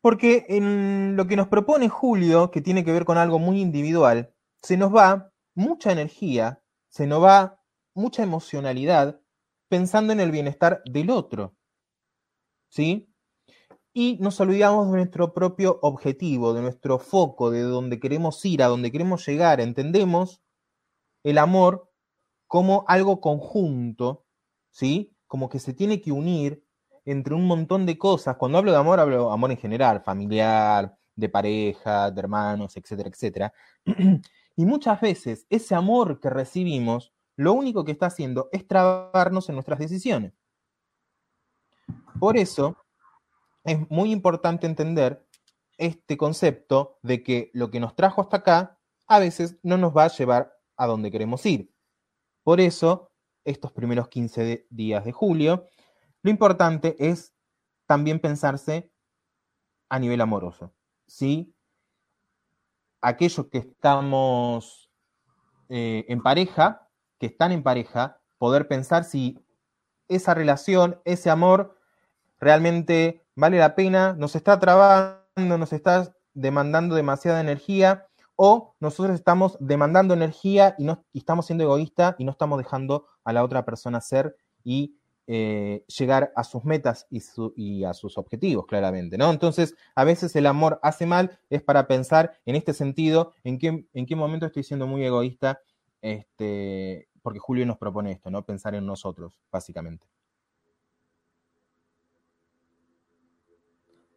Porque 0.00 0.46
en 0.48 1.16
lo 1.16 1.26
que 1.26 1.34
nos 1.34 1.48
propone 1.48 1.88
Julio, 1.88 2.52
que 2.52 2.60
tiene 2.60 2.84
que 2.84 2.92
ver 2.92 3.04
con 3.04 3.18
algo 3.18 3.40
muy 3.40 3.60
individual, 3.60 4.32
se 4.62 4.76
nos 4.76 4.94
va 4.94 5.32
mucha 5.56 5.90
energía, 5.90 6.62
se 6.88 7.08
nos 7.08 7.24
va 7.24 7.60
mucha 7.94 8.22
emocionalidad 8.22 9.20
pensando 9.68 10.12
en 10.12 10.20
el 10.20 10.30
bienestar 10.30 10.82
del 10.84 11.10
otro. 11.10 11.56
¿Sí? 12.68 13.12
Y 13.92 14.18
nos 14.20 14.38
olvidamos 14.40 14.92
de 14.92 14.98
nuestro 14.98 15.34
propio 15.34 15.80
objetivo, 15.82 16.54
de 16.54 16.62
nuestro 16.62 17.00
foco, 17.00 17.50
de 17.50 17.62
donde 17.62 17.98
queremos 17.98 18.44
ir, 18.44 18.62
a 18.62 18.68
donde 18.68 18.92
queremos 18.92 19.26
llegar. 19.26 19.60
Entendemos 19.60 20.44
el 21.24 21.38
amor 21.38 21.90
como 22.46 22.84
algo 22.86 23.20
conjunto, 23.20 24.26
¿sí? 24.70 25.17
Como 25.28 25.48
que 25.48 25.60
se 25.60 25.72
tiene 25.72 26.00
que 26.00 26.10
unir 26.10 26.64
entre 27.04 27.34
un 27.34 27.46
montón 27.46 27.86
de 27.86 27.96
cosas. 27.96 28.36
Cuando 28.36 28.58
hablo 28.58 28.72
de 28.72 28.78
amor, 28.78 28.98
hablo 28.98 29.28
de 29.28 29.32
amor 29.32 29.52
en 29.52 29.58
general, 29.58 30.02
familiar, 30.02 30.98
de 31.14 31.28
pareja, 31.28 32.10
de 32.10 32.20
hermanos, 32.20 32.76
etcétera, 32.76 33.08
etcétera. 33.08 33.52
Y 34.58 34.66
muchas 34.66 35.00
veces 35.00 35.46
ese 35.50 35.76
amor 35.76 36.18
que 36.18 36.30
recibimos, 36.30 37.12
lo 37.36 37.52
único 37.52 37.84
que 37.84 37.92
está 37.92 38.06
haciendo 38.06 38.48
es 38.50 38.66
trabarnos 38.66 39.48
en 39.48 39.54
nuestras 39.54 39.78
decisiones. 39.78 40.32
Por 42.18 42.36
eso 42.36 42.76
es 43.62 43.78
muy 43.88 44.10
importante 44.10 44.66
entender 44.66 45.24
este 45.76 46.16
concepto 46.16 46.98
de 47.02 47.22
que 47.22 47.52
lo 47.54 47.70
que 47.70 47.78
nos 47.78 47.94
trajo 47.94 48.20
hasta 48.20 48.38
acá 48.38 48.80
a 49.06 49.20
veces 49.20 49.60
no 49.62 49.78
nos 49.78 49.96
va 49.96 50.04
a 50.04 50.08
llevar 50.08 50.52
a 50.76 50.88
donde 50.88 51.12
queremos 51.12 51.46
ir. 51.46 51.72
Por 52.42 52.60
eso, 52.60 53.07
estos 53.50 53.72
primeros 53.72 54.08
15 54.08 54.44
de- 54.44 54.66
días 54.70 55.04
de 55.04 55.12
julio, 55.12 55.66
lo 56.22 56.30
importante 56.30 56.96
es 56.98 57.34
también 57.86 58.20
pensarse 58.20 58.90
a 59.88 59.98
nivel 59.98 60.20
amoroso. 60.20 60.74
¿sí? 61.06 61.54
Aquellos 63.00 63.46
que 63.48 63.58
estamos 63.58 64.90
eh, 65.68 66.04
en 66.08 66.22
pareja, 66.22 66.88
que 67.18 67.26
están 67.26 67.52
en 67.52 67.62
pareja, 67.62 68.20
poder 68.38 68.68
pensar 68.68 69.04
si 69.04 69.38
esa 70.08 70.34
relación, 70.34 71.00
ese 71.04 71.30
amor, 71.30 71.78
realmente 72.40 73.26
vale 73.34 73.58
la 73.58 73.74
pena, 73.74 74.14
nos 74.14 74.34
está 74.34 74.58
trabando, 74.58 75.58
nos 75.58 75.72
está 75.72 76.14
demandando 76.34 76.94
demasiada 76.94 77.40
energía, 77.40 78.07
o 78.40 78.76
nosotros 78.78 79.16
estamos 79.16 79.56
demandando 79.58 80.14
energía 80.14 80.76
y, 80.78 80.84
no, 80.84 81.04
estamos 81.12 81.46
siendo 81.46 81.64
egoístas 81.64 82.14
y 82.18 82.24
no 82.24 82.30
estamos 82.30 82.56
dejando 82.58 83.08
a 83.24 83.32
la 83.32 83.42
otra 83.42 83.64
persona 83.64 84.00
ser 84.00 84.36
y 84.62 84.94
eh, 85.26 85.84
llegar 85.88 86.32
a 86.36 86.44
sus 86.44 86.64
metas 86.64 87.08
y 87.10 87.82
a 87.82 87.92
sus 87.94 88.16
objetivos, 88.16 88.64
claramente, 88.66 89.18
¿no? 89.18 89.28
Entonces, 89.32 89.74
a 89.96 90.04
veces 90.04 90.36
el 90.36 90.46
amor 90.46 90.78
hace 90.84 91.04
mal, 91.04 91.40
es 91.50 91.62
para 91.62 91.88
pensar 91.88 92.38
en 92.46 92.54
este 92.54 92.74
sentido, 92.74 93.32
en 93.42 93.58
qué, 93.58 93.88
en 93.92 94.06
qué 94.06 94.14
momento 94.14 94.46
estoy 94.46 94.62
siendo 94.62 94.86
muy 94.86 95.04
egoísta, 95.04 95.60
este, 96.00 97.08
porque 97.22 97.40
Julio 97.40 97.66
nos 97.66 97.76
propone 97.76 98.12
esto, 98.12 98.30
¿no? 98.30 98.46
Pensar 98.46 98.76
en 98.76 98.86
nosotros, 98.86 99.34
básicamente. 99.50 100.06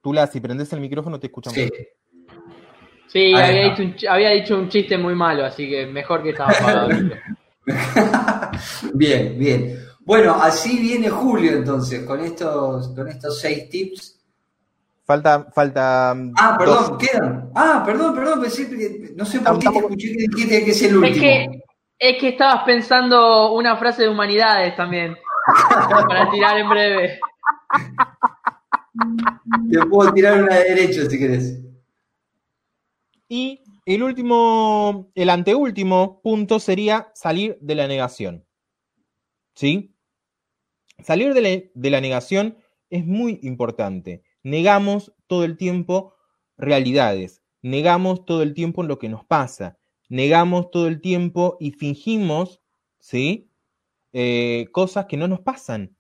Tula, 0.04 0.28
si 0.28 0.40
prendes 0.40 0.72
el 0.74 0.80
micrófono 0.80 1.20
te 1.20 1.26
escuchamos. 1.26 1.56
Sí. 1.56 1.72
Sí, 3.12 3.34
Ahí 3.36 3.44
había 3.44 3.64
dicho, 3.70 3.84
un, 3.84 3.96
había 4.10 4.30
dicho 4.30 4.58
un 4.58 4.70
chiste 4.70 4.98
muy 4.98 5.16
malo, 5.16 5.44
así 5.44 5.70
que 5.70 5.86
mejor 5.86 6.24
que 6.24 6.30
estaba 6.30 6.52
apagado. 6.52 6.90
bien, 8.94 9.38
bien. 9.38 9.86
Bueno, 10.00 10.36
así 10.42 10.80
viene 10.80 11.10
Julio 11.10 11.52
entonces, 11.52 12.06
con 12.06 12.22
estos, 12.22 12.88
con 12.96 13.10
estos 13.10 13.38
seis 13.38 13.70
tips. 13.70 14.18
Falta, 15.04 15.46
falta. 15.54 16.12
Ah, 16.12 16.56
perdón, 16.58 16.88
dos. 16.88 16.98
quedan. 16.98 17.50
Ah, 17.54 17.84
perdón, 17.86 18.16
perdón, 18.16 18.42
pensé 18.42 18.70
que, 18.70 19.12
no 19.14 19.26
sé 19.26 19.42
por 19.42 19.60
qué 19.60 19.68
te 19.68 19.78
escuché 19.78 20.08
que 20.08 20.28
dijiste 20.30 20.66
que 20.66 20.72
es 20.72 20.82
el 20.84 20.96
último. 20.96 21.16
es, 21.16 21.22
que, 21.22 21.64
es 22.00 22.18
que 22.18 22.30
estabas 22.30 22.64
pensando 22.64 23.52
una 23.52 23.76
frase 23.76 24.04
de 24.04 24.10
humanidades 24.10 24.74
también, 24.78 25.18
para 26.08 26.32
tirar 26.32 26.58
en 26.58 26.70
breve. 26.70 27.20
Te 29.70 29.86
puedo 29.88 30.14
tirar 30.14 30.42
una 30.42 30.56
de 30.56 30.64
derecho 30.64 31.10
si 31.10 31.20
querés. 31.20 31.71
Y 33.34 33.64
el 33.86 34.04
último, 34.04 35.10
el 35.16 35.30
anteúltimo 35.30 36.20
punto 36.22 36.60
sería 36.60 37.14
salir 37.16 37.58
de 37.62 37.76
la 37.76 37.88
negación. 37.88 38.46
¿Sí? 39.56 39.96
Salir 41.00 41.34
de 41.34 41.72
la, 41.74 42.02
negación 42.02 42.58
es 42.90 43.06
muy 43.06 43.40
importante. 43.42 44.22
Negamos 44.44 45.14
todo 45.28 45.46
el 45.46 45.56
tiempo 45.56 46.14
realidades, 46.58 47.42
negamos 47.62 48.26
todo 48.26 48.42
el 48.42 48.54
tiempo 48.54 48.84
lo 48.84 49.00
que 49.00 49.08
nos 49.08 49.24
pasa, 49.24 49.80
negamos 50.10 50.70
todo 50.70 50.88
el 50.88 51.00
tiempo 51.00 51.56
y 51.62 51.72
fingimos, 51.72 52.62
¿sí? 53.00 53.50
Eh, 54.12 54.68
cosas 54.74 55.06
que 55.06 55.16
no 55.16 55.30
nos 55.30 55.40
pasan. 55.40 55.96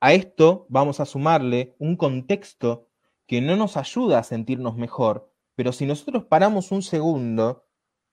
A 0.00 0.14
esto 0.14 0.66
vamos 0.68 0.98
a 0.98 1.06
sumarle 1.06 1.76
un 1.78 1.94
contexto 1.94 2.89
que 3.30 3.40
no 3.40 3.54
nos 3.54 3.76
ayuda 3.76 4.18
a 4.18 4.24
sentirnos 4.24 4.74
mejor, 4.74 5.32
pero 5.54 5.70
si 5.70 5.86
nosotros 5.86 6.24
paramos 6.24 6.72
un 6.72 6.82
segundo 6.82 7.64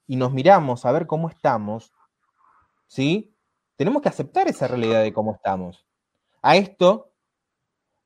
y 0.06 0.16
nos 0.16 0.32
miramos 0.32 0.86
a 0.86 0.92
ver 0.92 1.08
cómo 1.08 1.28
estamos, 1.28 1.92
¿sí? 2.86 3.36
Tenemos 3.78 4.04
que 4.04 4.10
aceptar 4.10 4.48
esa 4.48 4.68
realidad 4.68 5.02
de 5.02 5.14
cómo 5.14 5.34
estamos. 5.34 5.88
A 6.44 6.56
esto 6.56 7.16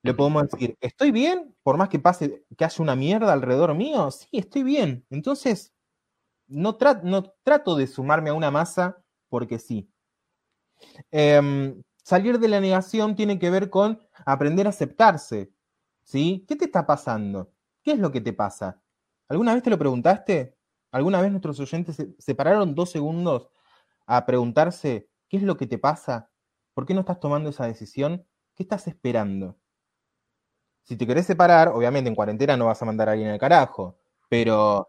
le 0.03 0.13
podemos 0.13 0.47
decir, 0.47 0.77
¿estoy 0.79 1.11
bien? 1.11 1.53
Por 1.63 1.75
más 1.75 1.89
que 1.89 1.99
pase, 1.99 2.45
que 2.57 2.63
haya 2.63 2.81
una 2.81 2.95
mierda 2.95 3.33
alrededor 3.33 3.75
mío, 3.75 4.09
sí, 4.09 4.29
estoy 4.31 4.63
bien. 4.63 5.05
Entonces, 5.09 5.73
no, 6.47 6.77
trato 7.43 7.75
de 7.75 7.87
sumarme 7.87 8.29
a 8.29 8.35
una 8.35 8.51
masa 8.51 9.03
porque 9.27 9.59
sí. 9.59 9.91
Em, 11.11 11.83
salir 12.05 12.39
de 12.39 12.47
la 12.47 12.61
negación 12.61 13.17
tiene 13.17 13.37
que 13.37 13.49
ver 13.49 13.69
con 13.69 13.99
aprender 14.25 14.65
a 14.65 14.69
aceptarse. 14.69 15.51
¿Sí? 16.03 16.45
¿Qué 16.47 16.55
te 16.55 16.65
está 16.65 16.85
pasando? 16.85 17.51
¿Qué 17.83 17.93
es 17.93 17.99
lo 17.99 18.11
que 18.11 18.21
te 18.21 18.33
pasa? 18.33 18.81
¿Alguna 19.27 19.53
vez 19.53 19.63
te 19.63 19.69
lo 19.69 19.77
preguntaste? 19.77 20.57
¿Alguna 20.91 21.21
vez 21.21 21.31
nuestros 21.31 21.59
oyentes 21.59 22.05
se, 22.17 22.35
pararon 22.35 22.75
dos 22.75 22.91
segundos 22.91 23.49
a 24.05 24.25
preguntarse 24.25 25.09
qué 25.29 25.37
es 25.37 25.43
lo 25.43 25.55
que 25.55 25.67
te 25.67 25.77
pasa? 25.77 26.29
¿Por 26.73 26.85
qué 26.85 26.93
no 26.93 26.99
estás 26.99 27.19
tomando 27.19 27.49
esa 27.49 27.65
decisión? 27.65 28.25
¿Qué 28.55 28.63
estás 28.63 28.87
esperando? 28.87 29.57
Si 30.83 30.97
te 30.97 31.07
querés 31.07 31.25
separar, 31.25 31.69
obviamente 31.69 32.09
en 32.09 32.15
cuarentena 32.15 32.57
no 32.57 32.65
vas 32.65 32.81
a 32.81 32.85
mandar 32.85 33.07
a 33.07 33.13
alguien 33.13 33.29
al 33.29 33.39
carajo, 33.39 33.97
pero 34.27 34.87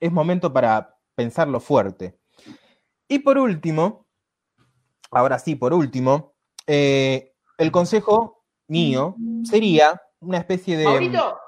es 0.00 0.10
momento 0.10 0.52
para 0.52 0.98
pensarlo 1.14 1.60
fuerte. 1.60 2.18
Y 3.06 3.20
por 3.20 3.38
último, 3.38 4.06
ahora 5.10 5.38
sí, 5.38 5.54
por 5.54 5.74
último, 5.74 6.34
eh, 6.66 7.34
el 7.58 7.70
consejo 7.70 8.39
mío 8.70 9.16
sería 9.44 10.00
una 10.20 10.38
especie 10.38 10.76
de... 10.76 10.84
Maurito, 10.84 11.38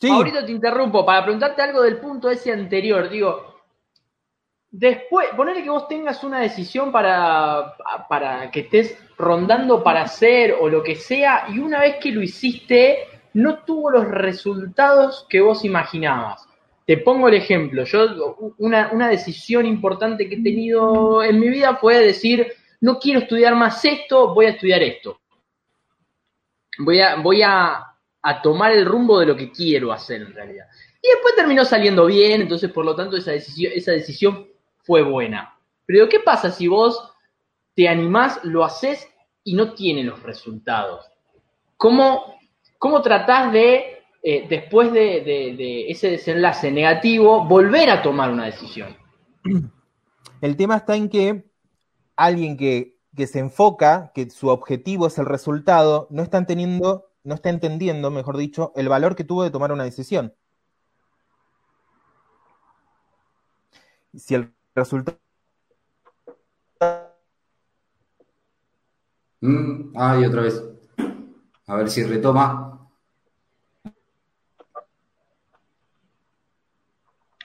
sí. 0.00 0.10
te 0.44 0.52
interrumpo 0.52 1.06
para 1.06 1.22
preguntarte 1.22 1.62
algo 1.62 1.82
del 1.82 1.98
punto 1.98 2.28
ese 2.28 2.52
anterior. 2.52 3.08
Digo, 3.08 3.54
después, 4.70 5.28
ponerle 5.36 5.62
que 5.62 5.70
vos 5.70 5.88
tengas 5.88 6.24
una 6.24 6.40
decisión 6.40 6.90
para, 6.90 7.74
para 8.08 8.50
que 8.50 8.60
estés 8.60 8.98
rondando 9.16 9.82
para 9.82 10.02
hacer 10.02 10.56
o 10.60 10.68
lo 10.68 10.82
que 10.82 10.96
sea, 10.96 11.46
y 11.48 11.60
una 11.60 11.80
vez 11.80 11.96
que 11.96 12.10
lo 12.10 12.22
hiciste, 12.22 13.06
no 13.34 13.60
tuvo 13.64 13.90
los 13.90 14.06
resultados 14.08 15.26
que 15.28 15.40
vos 15.40 15.64
imaginabas. 15.64 16.46
Te 16.86 16.98
pongo 16.98 17.28
el 17.28 17.34
ejemplo. 17.34 17.84
Yo, 17.84 18.54
una, 18.58 18.90
una 18.92 19.08
decisión 19.08 19.64
importante 19.64 20.28
que 20.28 20.34
he 20.34 20.42
tenido 20.42 21.22
en 21.22 21.40
mi 21.40 21.48
vida 21.48 21.76
fue 21.76 21.98
decir, 21.98 22.52
no 22.80 22.98
quiero 22.98 23.20
estudiar 23.20 23.54
más 23.54 23.84
esto, 23.84 24.34
voy 24.34 24.46
a 24.46 24.50
estudiar 24.50 24.82
esto. 24.82 25.18
Voy 26.78 27.00
a, 27.00 27.16
voy 27.16 27.42
a, 27.42 27.90
tomar 28.42 28.72
el 28.72 28.86
rumbo 28.86 29.20
de 29.20 29.26
lo 29.26 29.36
que 29.36 29.52
quiero 29.52 29.92
hacer 29.92 30.22
en 30.22 30.32
realidad. 30.32 30.66
Y 31.02 31.08
después 31.08 31.36
terminó 31.36 31.64
saliendo 31.64 32.06
bien, 32.06 32.40
entonces 32.40 32.70
por 32.70 32.84
lo 32.84 32.96
tanto 32.96 33.16
esa 33.16 33.32
decisión, 33.32 33.72
esa 33.74 33.92
decisión 33.92 34.48
fue 34.82 35.02
buena. 35.02 35.58
Pero 35.84 36.08
¿qué 36.08 36.20
pasa 36.20 36.50
si 36.50 36.66
vos 36.66 37.12
te 37.74 37.88
animás, 37.88 38.40
lo 38.44 38.64
haces 38.64 39.06
y 39.42 39.54
no 39.54 39.74
tiene 39.74 40.04
los 40.04 40.22
resultados? 40.22 41.04
¿Cómo, 41.76 42.38
cómo 42.78 43.02
tratás 43.02 43.52
de, 43.52 43.98
eh, 44.22 44.46
después 44.48 44.90
de, 44.92 45.20
de 45.56 45.90
ese 45.90 46.10
desenlace 46.10 46.70
negativo, 46.70 47.44
volver 47.44 47.90
a 47.90 48.02
tomar 48.02 48.30
una 48.30 48.46
decisión? 48.46 48.96
El 50.40 50.56
tema 50.56 50.76
está 50.76 50.96
en 50.96 51.08
que 51.08 51.44
alguien 52.16 52.56
que, 52.56 52.93
se 53.26 53.38
enfoca, 53.38 54.12
que 54.14 54.30
su 54.30 54.48
objetivo 54.48 55.06
es 55.06 55.18
el 55.18 55.26
resultado, 55.26 56.08
no 56.10 56.22
está 56.22 56.44
teniendo, 56.46 57.06
no 57.24 57.34
está 57.34 57.50
entendiendo, 57.50 58.10
mejor 58.10 58.36
dicho, 58.36 58.72
el 58.76 58.88
valor 58.88 59.16
que 59.16 59.24
tuvo 59.24 59.42
de 59.44 59.50
tomar 59.50 59.72
una 59.72 59.84
decisión. 59.84 60.34
Si 64.16 64.34
el 64.34 64.52
resultado 64.74 65.18
Mm, 69.44 69.92
ay, 69.94 70.24
otra 70.24 70.40
vez. 70.42 70.64
A 71.66 71.76
ver 71.76 71.90
si 71.90 72.02
retoma. 72.02 72.83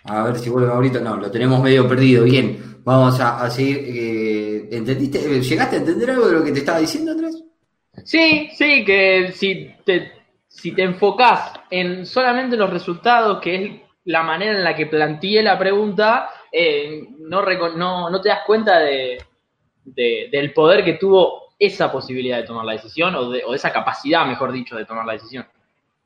A 0.10 0.24
ver 0.24 0.40
si 0.40 0.50
vuelve 0.50 0.72
ahorita. 0.72 1.00
No, 1.00 1.18
lo 1.18 1.30
tenemos 1.30 1.62
medio 1.62 1.88
perdido. 1.88 2.24
Bien, 2.24 2.82
vamos 2.84 3.20
a, 3.20 3.50
seguir. 3.50 3.78
Eh, 3.86 4.68
¿Entendiste? 4.72 5.20
¿Llegaste 5.42 5.76
a 5.76 5.80
entender 5.80 6.12
algo 6.12 6.28
de 6.28 6.34
lo 6.34 6.44
que 6.44 6.52
te 6.52 6.60
estaba 6.60 6.80
diciendo, 6.80 7.12
Andrés? 7.12 7.44
Sí, 8.04 8.50
sí, 8.54 8.84
que 8.86 9.32
si 9.34 9.72
te, 9.86 10.12
si 10.48 10.72
te 10.72 10.84
enfocás 10.84 11.54
en 11.70 12.06
solamente 12.06 12.58
los 12.58 12.70
resultados, 12.70 13.40
que 13.40 13.56
es 13.56 13.72
la 14.06 14.24
manera 14.24 14.58
en 14.58 14.64
la 14.64 14.76
que 14.76 14.88
planteé 14.88 15.44
la 15.44 15.60
pregunta, 15.60 16.30
eh, 16.52 17.08
no, 17.20 17.44
no, 17.76 18.10
no, 18.10 18.22
te 18.22 18.30
das 18.30 18.40
cuenta 18.48 18.80
de, 18.80 19.20
del 19.86 20.54
poder 20.54 20.84
que 20.84 20.94
tuvo 20.94 21.54
esa 21.60 21.92
posibilidad 21.92 22.38
de 22.38 22.44
tomar 22.44 22.66
la 22.66 22.74
decisión 22.74 23.14
o 23.16 23.30
de, 23.30 23.44
esa 23.54 23.72
capacidad, 23.72 24.26
mejor 24.26 24.52
dicho, 24.52 24.76
de 24.76 24.86
tomar 24.86 25.06
la 25.06 25.14
decisión. 25.14 25.46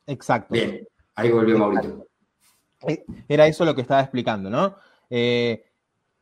Exacto. 0.08 0.54
Bien, 0.54 0.86
ahí 1.16 1.32
volvió 1.32 1.58
Mauricio. 1.58 2.06
Eh, 2.88 3.06
era 3.28 3.48
eso 3.48 3.66
lo 3.66 3.76
que 3.76 3.82
estaba 3.82 4.02
explicando, 4.02 4.50
¿no? 4.50 4.76
Eh, 5.10 5.66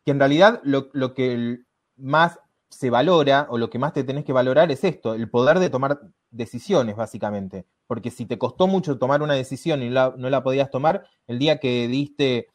que 0.06 0.12
en 0.12 0.20
realidad 0.20 0.62
lo, 0.64 0.90
lo, 0.94 1.14
que 1.14 1.60
más 1.98 2.40
se 2.70 2.90
valora 2.90 3.48
o 3.50 3.58
lo 3.58 3.70
que 3.70 3.80
más 3.80 3.94
te 3.94 4.04
tenés 4.04 4.26
que 4.26 4.34
valorar 4.34 4.72
es 4.72 4.84
esto, 4.84 5.14
el 5.14 5.30
poder 5.30 5.60
de 5.60 5.70
tomar 5.70 6.02
decisiones, 6.32 6.96
básicamente. 6.96 7.66
Porque 7.88 8.10
si 8.10 8.26
te 8.26 8.38
costó 8.38 8.68
mucho 8.68 8.98
tomar 8.98 9.22
una 9.22 9.34
decisión 9.34 9.84
y 9.84 9.90
no 9.90 10.16
la 10.18 10.44
podías 10.44 10.70
tomar, 10.70 11.06
el 11.28 11.40
día 11.40 11.60
que 11.60 11.88
diste 11.88 12.48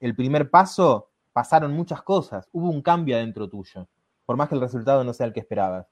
el 0.00 0.14
primer 0.16 0.50
paso, 0.50 1.10
pasaron 1.32 1.72
muchas 1.72 2.02
cosas, 2.02 2.48
hubo 2.52 2.68
un 2.68 2.82
cambio 2.82 3.16
adentro 3.16 3.48
tuyo, 3.48 3.88
por 4.26 4.36
más 4.36 4.48
que 4.48 4.56
el 4.56 4.60
resultado 4.60 5.04
no 5.04 5.12
sea 5.12 5.26
el 5.26 5.32
que 5.32 5.40
esperabas. 5.40 5.86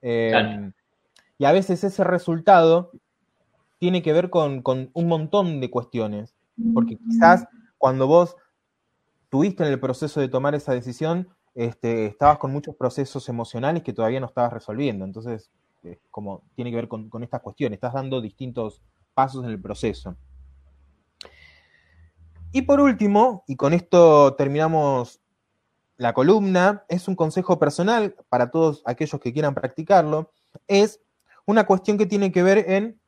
Em, 0.00 0.72
y 1.36 1.44
a 1.44 1.52
veces 1.52 1.84
ese 1.84 2.04
resultado 2.04 2.92
tiene 3.78 4.02
que 4.02 4.12
ver 4.12 4.30
con, 4.30 4.62
un 4.64 5.06
montón 5.06 5.60
de 5.60 5.70
cuestiones, 5.70 6.34
porque 6.74 6.96
quizás 6.96 7.46
cuando 7.76 8.06
vos 8.06 8.36
tuviste 9.28 9.64
en 9.64 9.70
el 9.70 9.80
proceso 9.80 10.20
de 10.20 10.28
tomar 10.28 10.54
esa 10.54 10.72
decisión, 10.72 11.28
este, 11.54 12.06
estabas 12.06 12.38
con 12.38 12.52
muchos 12.52 12.76
procesos 12.76 13.28
emocionales 13.28 13.82
que 13.82 13.92
todavía 13.92 14.20
no 14.20 14.26
estabas 14.26 14.52
resolviendo. 14.52 15.04
Entonces, 15.04 15.50
como 16.10 16.42
tiene 16.54 16.70
que 16.70 16.76
ver 16.76 16.88
con, 16.88 17.08
con 17.08 17.22
estas 17.22 17.40
cuestiones, 17.40 17.76
estás 17.76 17.94
dando 17.94 18.20
distintos 18.20 18.82
pasos 19.14 19.44
en 19.44 19.50
el 19.50 19.60
proceso. 19.60 20.16
Y 22.52 22.62
por 22.62 22.80
último, 22.80 23.44
y 23.46 23.56
con 23.56 23.74
esto 23.74 24.34
terminamos 24.34 25.20
la 25.96 26.14
columna, 26.14 26.84
es 26.88 27.08
un 27.08 27.16
consejo 27.16 27.58
personal 27.58 28.14
para 28.28 28.50
todos 28.50 28.82
aquellos 28.86 29.20
que 29.20 29.32
quieran 29.32 29.54
practicarlo, 29.54 30.32
es 30.66 31.00
una 31.44 31.66
cuestión 31.66 31.98
que 31.98 32.06
tiene 32.06 32.32
que 32.32 32.42
ver 32.42 32.70
en 32.70 33.00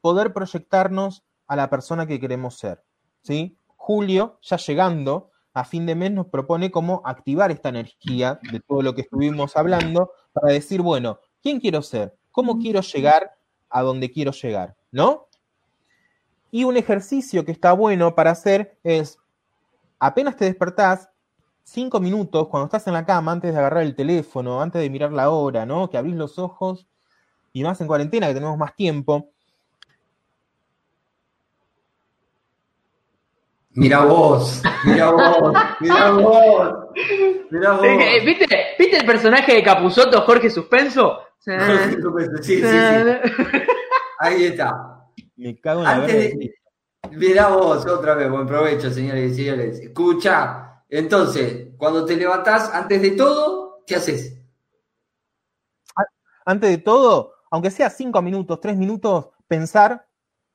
poder 0.00 0.32
proyectarnos 0.32 1.24
a 1.48 1.56
la 1.56 1.68
persona 1.68 2.06
que 2.06 2.20
queremos 2.20 2.56
ser. 2.56 2.82
¿sí? 3.22 3.58
Julio, 3.76 4.38
ya 4.42 4.56
llegando 4.56 5.30
a 5.54 5.64
fin 5.64 5.86
de 5.86 5.94
mes, 5.94 6.12
nos 6.12 6.26
propone 6.26 6.70
cómo 6.70 7.02
activar 7.04 7.50
esta 7.50 7.70
energía 7.70 8.38
de 8.52 8.60
todo 8.60 8.82
lo 8.82 8.94
que 8.94 9.00
estuvimos 9.00 9.56
hablando 9.56 10.12
para 10.32 10.52
decir, 10.52 10.82
bueno, 10.82 11.18
¿quién 11.42 11.58
quiero 11.58 11.82
ser? 11.82 12.16
¿Cómo 12.30 12.58
quiero 12.58 12.80
llegar 12.80 13.36
a 13.68 13.82
donde 13.82 14.12
quiero 14.12 14.30
llegar? 14.30 14.76
¿No? 14.92 15.26
Y 16.50 16.64
un 16.64 16.76
ejercicio 16.76 17.44
que 17.44 17.52
está 17.52 17.72
bueno 17.72 18.14
para 18.14 18.30
hacer 18.30 18.78
es, 18.84 19.18
apenas 19.98 20.36
te 20.36 20.44
despertás, 20.44 21.10
cinco 21.64 22.00
minutos, 22.00 22.48
cuando 22.48 22.66
estás 22.66 22.86
en 22.86 22.94
la 22.94 23.04
cama, 23.04 23.32
antes 23.32 23.52
de 23.52 23.58
agarrar 23.58 23.82
el 23.82 23.94
teléfono, 23.94 24.62
antes 24.62 24.80
de 24.80 24.88
mirar 24.88 25.12
la 25.12 25.30
hora, 25.30 25.66
¿no? 25.66 25.90
Que 25.90 25.98
abrís 25.98 26.14
los 26.14 26.38
ojos, 26.38 26.86
y 27.52 27.62
más 27.62 27.80
en 27.80 27.86
cuarentena, 27.86 28.28
que 28.28 28.34
tenemos 28.34 28.56
más 28.56 28.74
tiempo. 28.76 29.30
Mira 33.78 34.00
vos, 34.00 34.60
mira 34.84 35.10
vos, 35.12 35.54
mira 35.78 36.10
vos, 36.10 36.74
mira 37.48 37.72
vos. 37.74 37.84
Eh, 37.84 38.24
¿Viste, 38.26 38.46
¿Viste 38.76 38.96
el 38.96 39.06
personaje 39.06 39.54
de 39.54 39.62
Capuzoto, 39.62 40.20
Jorge 40.22 40.50
Suspenso? 40.50 41.20
Jorge 41.46 42.02
Suspenso, 42.02 42.42
sí, 42.42 42.56
sí, 42.56 42.62
sí. 42.62 43.70
Ahí 44.18 44.46
está. 44.46 45.06
Me 45.36 45.60
cago 45.60 45.82
en 45.82 45.84
la 45.84 45.92
Antes 45.92 46.34
Mirá 47.12 47.50
vos, 47.50 47.86
otra 47.86 48.16
vez, 48.16 48.28
buen 48.28 48.48
provecho, 48.48 48.90
señores 48.90 49.30
y 49.30 49.34
señores. 49.36 49.78
Escucha, 49.78 50.82
entonces, 50.88 51.68
cuando 51.76 52.04
te 52.04 52.16
levantás, 52.16 52.74
antes 52.74 53.00
de 53.00 53.12
todo, 53.12 53.84
¿qué 53.86 53.94
haces? 53.94 54.40
Antes 56.44 56.70
de 56.70 56.78
todo, 56.78 57.32
aunque 57.48 57.70
sea 57.70 57.90
cinco 57.90 58.20
minutos, 58.22 58.58
tres 58.60 58.76
minutos, 58.76 59.28
pensar 59.46 60.08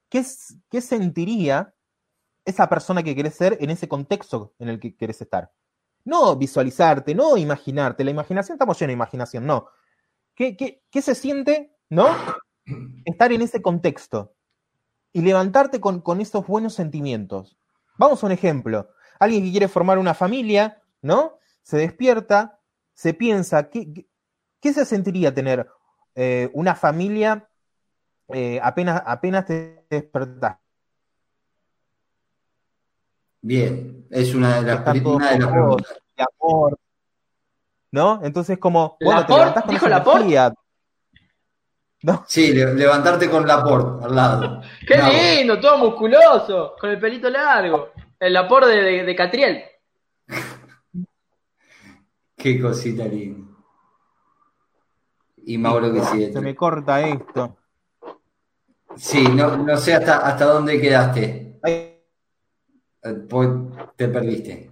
qué, 0.09 0.25
qué 0.69 0.81
sentiría 0.81 1.72
esa 2.45 2.67
persona 2.69 3.03
que 3.03 3.15
querés 3.15 3.36
ser 3.36 3.58
en 3.62 3.69
ese 3.69 3.88
contexto 3.88 4.53
en 4.60 4.69
el 4.69 4.79
que 4.79 4.95
querés 4.95 5.21
estar. 5.21 5.51
No 6.06 6.36
visualizarte, 6.36 7.15
no 7.15 7.38
imaginarte. 7.38 8.03
La 8.03 8.12
imaginación, 8.12 8.56
estamos 8.56 8.77
llenos 8.79 8.89
de 8.89 8.93
imaginación, 8.93 9.45
no. 9.45 9.67
¿Qué, 10.36 10.58
qué, 10.58 10.84
qué 10.91 11.01
se 11.01 11.15
siente, 11.15 11.75
no? 11.89 12.08
Estar 13.06 13.32
en 13.32 13.41
ese 13.41 13.62
contexto. 13.62 14.36
y 15.13 15.21
levantarte 15.21 15.79
con, 15.79 16.01
con 16.01 16.19
esos 16.19 16.45
buenos 16.47 16.73
sentimientos. 16.73 17.58
Vamos 17.97 18.23
a 18.23 18.25
un 18.25 18.32
ejemplo. 18.32 18.89
Alguien 19.19 19.43
que 19.43 19.51
quiere 19.51 19.67
formar 19.67 19.99
una 19.99 20.15
familia, 20.15 20.82
¿no? 21.01 21.38
Se 21.62 21.77
despierta, 21.77 22.60
se 22.93 23.13
piensa, 23.13 23.69
¿qué, 23.69 24.08
qué 24.60 24.73
se 24.73 24.86
sentiría 24.86 25.34
tener 25.34 25.67
eh, 26.15 26.49
una 26.53 26.75
familia 26.75 27.47
eh, 28.29 28.60
apenas, 28.62 29.01
apenas 29.06 29.45
te 29.45 29.86
despertás? 29.89 30.58
Bien, 33.45 34.08
es 34.10 34.34
una 34.34 34.62
de 34.62 34.62
las, 34.62 35.06
una 35.06 35.32
de 35.32 35.39
las 35.39 35.51
preguntas. 35.51 35.97
De 36.15 36.23
amor, 36.23 36.79
¿no? 37.91 38.21
Entonces, 38.23 38.58
como, 38.58 38.95
bueno, 39.03 39.25
te 39.25 39.34
levantás 39.34 39.65
con 39.65 39.75
esa 39.75 39.88
energía. 39.88 40.53
¿No? 42.03 42.23
Sí, 42.25 42.53
levantarte 42.53 43.29
con 43.29 43.45
Laporte 43.45 44.06
al 44.06 44.15
lado. 44.15 44.62
¡Qué 44.88 45.41
lindo! 45.41 45.60
Todo 45.60 45.77
musculoso, 45.77 46.75
con 46.79 46.89
el 46.89 46.99
pelito 46.99 47.29
largo. 47.29 47.91
El 48.17 48.32
Laporte 48.32 48.69
de, 48.69 49.03
de, 49.03 49.15
Catriel. 49.15 49.62
Qué 52.38 52.62
cosita 52.62 53.03
linda. 53.03 53.51
Y 55.45 55.58
Mauro 55.58 55.91
que 55.91 56.01
sigue. 56.01 56.32
Se 56.32 56.39
me 56.39 56.56
corta 56.56 57.01
esto. 57.01 57.58
Sí, 58.95 59.27
no, 59.27 59.58
no 59.58 59.75
sé 59.75 59.95
hasta, 59.95 60.19
hasta 60.19 60.45
dónde 60.45 60.79
quedaste. 60.79 61.53
Pues 63.30 63.50
te 63.98 64.08
perdiste. 64.08 64.72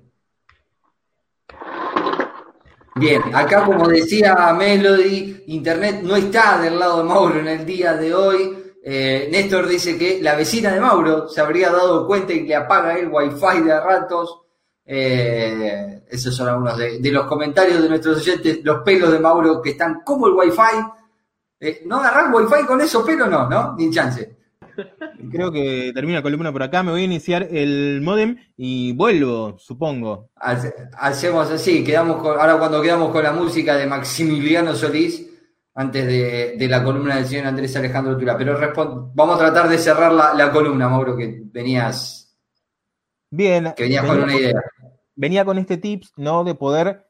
Bien, 2.96 3.22
acá 3.34 3.66
como 3.66 3.88
decía 3.88 4.54
Melody, 4.58 5.44
Internet 5.48 6.02
no 6.04 6.16
está 6.16 6.62
del 6.62 6.78
lado 6.80 7.00
de 7.00 7.04
Mauro 7.04 7.40
en 7.40 7.48
el 7.48 7.66
día 7.66 7.94
de 7.94 8.14
hoy. 8.14 8.58
Eh, 8.84 9.28
Néstor 9.32 9.68
dice 9.68 9.98
que 9.98 10.22
la 10.22 10.36
vecina 10.36 10.72
de 10.72 10.80
Mauro 10.80 11.28
se 11.28 11.42
habría 11.42 11.72
dado 11.72 12.08
cuenta 12.08 12.34
y 12.34 12.46
que 12.46 12.56
apaga 12.56 12.98
el 12.98 13.10
wifi 13.10 13.62
de 13.62 13.80
ratos. 13.80 14.42
Eh, 14.86 16.04
esos 16.10 16.36
son 16.36 16.50
algunos 16.50 16.78
de, 16.78 17.00
los 17.12 17.26
comentarios 17.26 17.82
de 17.82 17.90
nuestros 17.90 18.18
oyentes, 18.18 18.60
los 18.64 18.82
pelos 18.82 19.12
de 19.12 19.20
Mauro 19.20 19.62
que 19.62 19.72
están 19.72 20.02
como 20.06 20.28
el 20.28 20.34
wifi. 20.34 20.84
Eh, 21.60 21.84
no 21.86 21.98
agarrar 21.98 22.34
wifi 22.34 22.66
con 22.66 22.80
eso 22.82 23.04
pero 23.06 23.28
no, 23.28 23.50
¿no? 23.50 23.76
Ni 23.78 23.90
chance. 23.92 24.41
Creo 25.32 25.52
que 25.52 25.92
termina 25.94 26.20
la 26.20 26.24
columna 26.24 26.52
por 26.52 26.64
acá. 26.64 26.84
Me 26.84 26.92
voy 26.92 27.02
a 27.02 27.06
iniciar 27.06 27.48
el 27.52 28.02
modem 28.02 28.38
y 28.58 28.94
vuelvo, 28.94 29.58
supongo. 29.60 30.30
Hacemos 30.36 31.50
así, 31.50 31.84
quedamos 31.84 32.26
ahora 32.26 32.58
cuando 32.58 32.82
quedamos 32.82 33.12
con 33.12 33.24
la 33.24 33.32
música 33.32 33.76
de 33.76 33.88
Maximiliano 33.88 34.76
Solís, 34.76 35.28
antes 35.74 36.06
de, 36.06 36.68
la 36.68 36.84
columna 36.84 37.16
del 37.16 37.26
señor 37.26 37.48
Andrés 37.48 37.76
Alejandro 37.76 38.18
Tura. 38.18 38.38
Pero 38.38 39.12
vamos 39.14 39.36
a 39.36 39.40
tratar 39.40 39.70
de 39.70 39.78
cerrar 39.78 40.12
la, 40.12 40.52
columna, 40.52 40.90
Mauro, 40.90 41.16
que 41.16 41.42
venías. 41.46 42.36
Bien. 43.30 43.74
Que 43.76 43.84
venías 43.84 44.06
con 44.06 44.24
una 44.24 44.36
idea. 44.36 44.62
Venía 45.16 45.46
con 45.46 45.58
este 45.58 45.78
tips, 45.78 46.14
¿no? 46.18 46.44
De 46.44 46.56
poder 46.56 47.08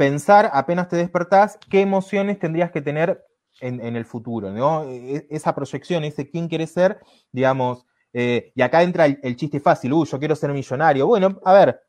pensar 0.00 0.50
apenas 0.54 0.88
te 0.88 0.96
despertás 0.96 1.58
qué 1.68 1.82
emociones 1.82 2.38
tendrías 2.38 2.70
que 2.70 2.80
tener 2.80 3.22
en, 3.60 3.96
el 3.96 4.04
futuro, 4.04 4.50
¿no? 4.50 4.84
E, 4.84 5.16
e, 5.16 5.26
esa 5.30 5.54
proyección, 5.54 6.04
ese 6.04 6.30
quién 6.30 6.48
quiere 6.48 6.66
ser, 6.66 7.00
digamos, 7.30 7.86
eh, 8.12 8.52
y 8.54 8.62
acá 8.62 8.82
entra 8.82 9.06
el, 9.06 9.36
chiste 9.36 9.60
fácil, 9.60 9.92
uy, 9.92 10.06
yo 10.06 10.18
quiero 10.18 10.34
ser 10.34 10.50
millonario. 10.52 11.06
Bueno, 11.06 11.40
a 11.44 11.52
ver, 11.52 11.80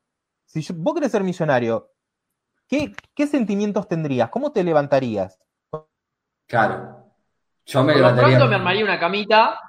si 0.45 0.65
vos 0.73 0.93
querés 0.93 1.11
ser 1.11 1.23
millonario, 1.23 1.89
¿qué, 2.67 2.93
sentimientos 3.27 3.87
tendrías? 3.87 4.29
¿Cómo 4.29 4.51
te 4.51 4.63
levantarías? 4.63 5.39
Claro. 6.47 7.07
Yo 7.65 7.83
me 7.83 7.93
Por 7.93 8.01
lo 8.01 8.15
pronto 8.15 8.47
me 8.47 8.55
armaría 8.55 8.83
una 8.83 8.99
camita. 8.99 9.59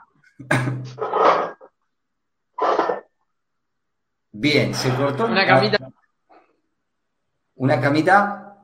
Bien, 4.32 4.74
se 4.74 4.94
cortó. 4.94 5.26
Una 5.26 5.46
camita. 5.46 5.90
Una 7.54 7.80
camita. 7.80 8.56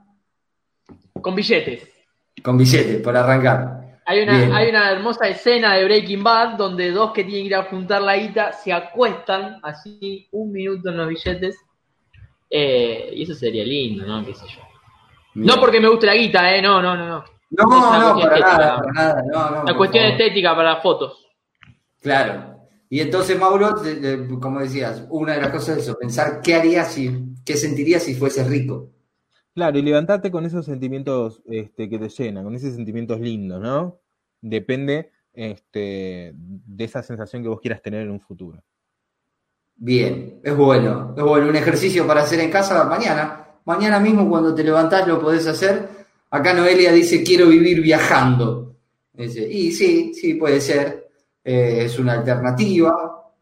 Con 1.21 1.35
billetes. 1.35 1.98
Con 2.43 2.59
billetes, 2.59 3.01
por 3.03 3.17
arrancar. 3.17 3.79
Hay 4.07 4.23
una, 4.23 4.57
hay 4.57 4.71
una 4.71 4.91
hermosa 4.91 5.29
escena 5.29 5.75
de 5.75 5.85
Breaking 5.85 6.25
Bad 6.25 6.57
donde 6.57 6.91
dos 6.93 7.13
que 7.13 7.25
tienen 7.25 7.43
que 7.43 7.49
ir 7.49 7.55
a 7.55 7.65
juntar 7.65 8.01
la 8.01 8.17
guita 8.17 8.53
se 8.53 8.73
acuestan 8.73 9.61
así 9.63 10.27
un 10.33 10.51
minuto 10.51 10.89
en 10.89 10.97
los 10.97 11.09
billetes. 11.09 11.59
Eh, 12.49 13.11
y 13.15 13.23
eso 13.25 13.35
sería 13.35 13.65
lindo, 13.65 14.07
¿no? 14.07 14.25
¿Qué 14.25 14.33
sé 14.33 14.47
yo? 14.47 14.63
No 15.35 15.61
porque 15.61 15.81
me 15.81 15.89
guste 15.89 16.07
la 16.07 16.15
guita, 16.15 16.55
¿eh? 16.55 16.63
No, 16.63 16.81
no, 16.81 16.97
no. 16.97 17.25
No, 17.51 17.65
no, 17.65 18.15
no 18.15 18.21
para 18.21 18.39
nada, 18.39 18.77
para 18.79 18.93
nada. 18.93 19.23
No, 19.31 19.51
no, 19.51 19.65
la 19.65 19.77
cuestión 19.77 20.05
estética 20.07 20.57
para 20.57 20.75
las 20.75 20.83
fotos. 20.83 21.27
Claro. 22.01 22.59
Y 22.91 23.01
entonces, 23.01 23.39
Mauro, 23.39 23.77
como 24.41 24.61
decías, 24.61 25.05
una 25.11 25.35
de 25.35 25.43
las 25.43 25.51
cosas 25.51 25.77
es 25.77 25.85
eso, 25.85 25.99
pensar 25.99 26.41
qué 26.43 26.55
harías 26.55 26.93
si, 26.93 27.11
qué 27.45 27.57
sentirías 27.57 28.03
si 28.03 28.15
fuese 28.15 28.45
rico. 28.45 28.89
Claro, 29.59 29.77
y 29.77 29.83
levantarte 29.83 30.31
con 30.31 30.47
esos 30.47 30.65
sentimientos 30.67 31.43
este, 31.45 31.89
que 31.89 31.99
te 31.99 32.09
llenan, 32.09 32.45
con 32.45 32.55
esos 32.55 32.77
sentimientos 32.77 33.19
lindos, 33.19 33.61
¿no? 33.61 33.99
Depende 34.41 35.11
este, 35.33 36.33
de 36.33 36.85
esa 36.85 37.03
sensación 37.03 37.43
que 37.43 37.49
vos 37.49 37.61
quieras 37.61 37.83
tener 37.83 38.03
en 38.03 38.13
un 38.13 38.21
futuro. 38.21 38.63
Bien, 39.75 40.39
es 40.45 40.57
bueno, 40.57 41.13
es 41.17 41.25
bueno. 41.25 41.49
Un 41.49 41.57
ejercicio 41.57 42.07
para 42.07 42.23
hacer 42.23 42.39
en 42.39 42.53
casa 42.53 42.85
mañana. 42.85 43.49
Mañana 43.65 43.99
mismo 43.99 44.31
cuando 44.31 44.55
te 44.55 44.63
levantás 44.63 45.09
lo 45.09 45.21
podés 45.21 45.45
hacer. 45.49 45.89
Acá 46.31 46.55
Noelia 46.55 46.93
dice, 46.93 47.25
quiero 47.25 47.49
vivir 47.49 47.83
viajando. 47.83 48.77
y 49.17 49.73
sí, 49.73 50.15
sí, 50.15 50.35
puede 50.35 50.61
ser. 50.61 51.09
Eh, 51.43 51.81
es 51.87 51.99
una 51.99 52.13
alternativa. 52.13 52.95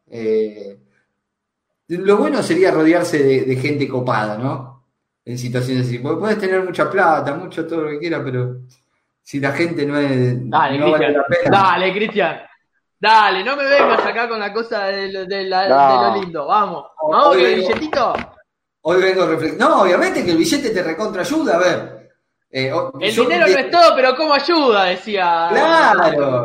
Eh, 0.08 0.78
lo 1.88 2.16
bueno 2.16 2.42
sería 2.42 2.70
rodearse 2.70 3.22
de 3.44 3.56
gente 3.56 3.86
copada, 3.86 4.38
¿no? 4.38 4.75
En 5.26 5.36
situaciones 5.36 5.86
así. 5.86 5.98
Porque 5.98 6.20
puedes 6.20 6.38
tener 6.38 6.64
mucha 6.64 6.90
plata, 6.90 7.34
mucho 7.34 7.66
todo 7.66 7.82
lo 7.82 7.90
que 7.90 7.98
quieras, 7.98 8.22
pero 8.24 8.60
si 9.22 9.40
la 9.40 9.52
gente 9.52 9.84
no 9.84 9.98
es. 9.98 10.48
Dale, 10.48 10.80
Cristian. 10.80 11.16
Dale, 11.50 11.92
Cristian. 11.92 12.40
Dale, 12.98 13.44
no 13.44 13.56
me 13.56 13.64
vengas 13.64 14.06
acá 14.06 14.28
con 14.28 14.40
la 14.40 14.52
cosa 14.52 14.86
de, 14.86 15.12
lo 15.12 16.14
lindo. 16.16 16.46
Vamos. 16.46 16.86
Vamos, 17.10 17.36
el 17.36 17.56
billetito. 17.56 18.14
Hoy 18.82 19.02
vengo 19.02 19.26
reflexionando. 19.26 19.76
No, 19.76 19.82
obviamente 19.82 20.24
que 20.24 20.30
el 20.30 20.38
billete 20.38 20.70
te 20.70 20.82
recontra 20.82 21.22
ayuda, 21.22 21.56
a 21.56 21.58
ver. 21.58 22.10
Eh, 22.48 22.72
el 23.00 23.14
dinero 23.14 23.46
no 23.48 23.58
es 23.58 23.70
todo, 23.70 23.96
pero 23.96 24.16
¿cómo 24.16 24.32
ayuda? 24.32 24.84
Decía. 24.84 25.48
Claro. 25.50 26.44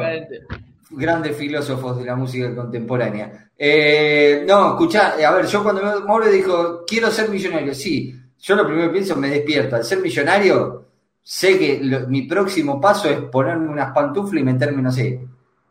Grandes 0.90 1.38
filósofos 1.38 2.00
de 2.00 2.06
la 2.06 2.16
música 2.16 2.54
contemporánea. 2.54 3.50
Eh, 3.58 4.44
no, 4.46 4.70
escuchá, 4.70 5.14
a 5.26 5.32
ver, 5.32 5.46
yo 5.46 5.64
cuando 5.64 6.04
me 6.04 6.32
dijo, 6.32 6.84
quiero 6.86 7.12
ser 7.12 7.30
millonario, 7.30 7.74
sí, 7.76 8.21
yo 8.42 8.56
lo 8.56 8.66
primero 8.66 8.88
que 8.88 8.94
pienso, 8.94 9.16
me 9.16 9.30
despierto. 9.30 9.76
Al 9.76 9.86
ser 9.86 10.00
millonario, 10.00 10.86
sé 11.22 11.58
que 11.60 11.80
mi 12.08 12.24
próximo 12.24 12.82
paso 12.82 13.10
es 13.10 13.20
ponerme 13.22 13.70
unas 13.70 13.94
pantuflas 13.94 14.42
y 14.42 14.46
meterme, 14.46 14.82
no 14.82 14.92
sé, 14.92 15.20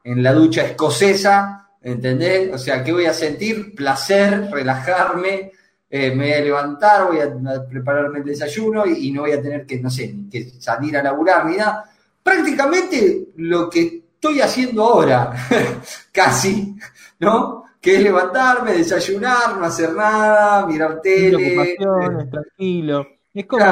en 0.04 0.22
la 0.22 0.32
ducha 0.32 0.64
escocesa, 0.64 1.68
¿entendés? 1.82 2.54
O 2.54 2.58
sea, 2.58 2.84
¿qué 2.84 2.92
voy 2.92 3.06
a 3.06 3.12
sentir? 3.12 3.74
Placer, 3.74 4.48
relajarme, 4.50 5.52
eh, 5.88 6.14
me 6.14 6.26
voy 6.26 6.32
a 6.32 6.40
levantar, 6.40 7.06
voy 7.08 7.18
a, 7.18 7.68
prepararme 7.68 8.20
el 8.20 8.24
desayuno 8.24 8.86
y, 8.86 9.10
no 9.10 9.22
voy 9.22 9.32
a 9.32 9.42
tener 9.42 9.66
que, 9.66 9.80
no 9.80 9.90
sé, 9.90 10.14
que 10.30 10.50
salir 10.60 10.96
a 10.96 11.02
laburar 11.02 11.46
ni 11.46 11.56
nada. 11.56 11.90
Prácticamente 12.22 13.30
lo 13.36 13.68
que 13.68 14.04
estoy 14.14 14.40
haciendo 14.40 14.84
ahora, 14.84 15.32
casi, 16.12 16.76
¿no? 17.18 17.59
Que 17.80 17.96
es 17.96 18.02
levantarme, 18.02 18.72
desayunar, 18.72 19.56
no 19.58 19.64
hacer 19.64 19.94
nada, 19.94 20.66
mirar 20.66 21.00
tele. 21.00 21.76
tranquilo. 22.30 23.06
Es 23.32 23.46
como, 23.46 23.64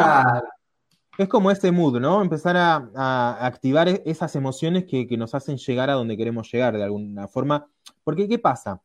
es 1.18 1.29
como 1.29 1.51
ese 1.51 1.73
mood, 1.73 2.01
¿no? 2.01 2.23
Empezar 2.23 2.57
a, 2.57 3.47
activar 3.47 3.88
e-, 3.88 4.03
esas 4.07 4.35
emociones 4.35 4.87
que, 4.87 5.07
nos 5.18 5.35
hacen 5.35 5.59
llegar 5.59 5.90
a 5.90 5.94
donde 5.94 6.16
queremos 6.16 6.51
llegar 6.51 6.77
de 6.77 6.85
alguna 6.85 7.29
forma. 7.29 7.68
Porque, 8.03 8.27
¿qué 8.29 8.38
pasa? 8.38 8.81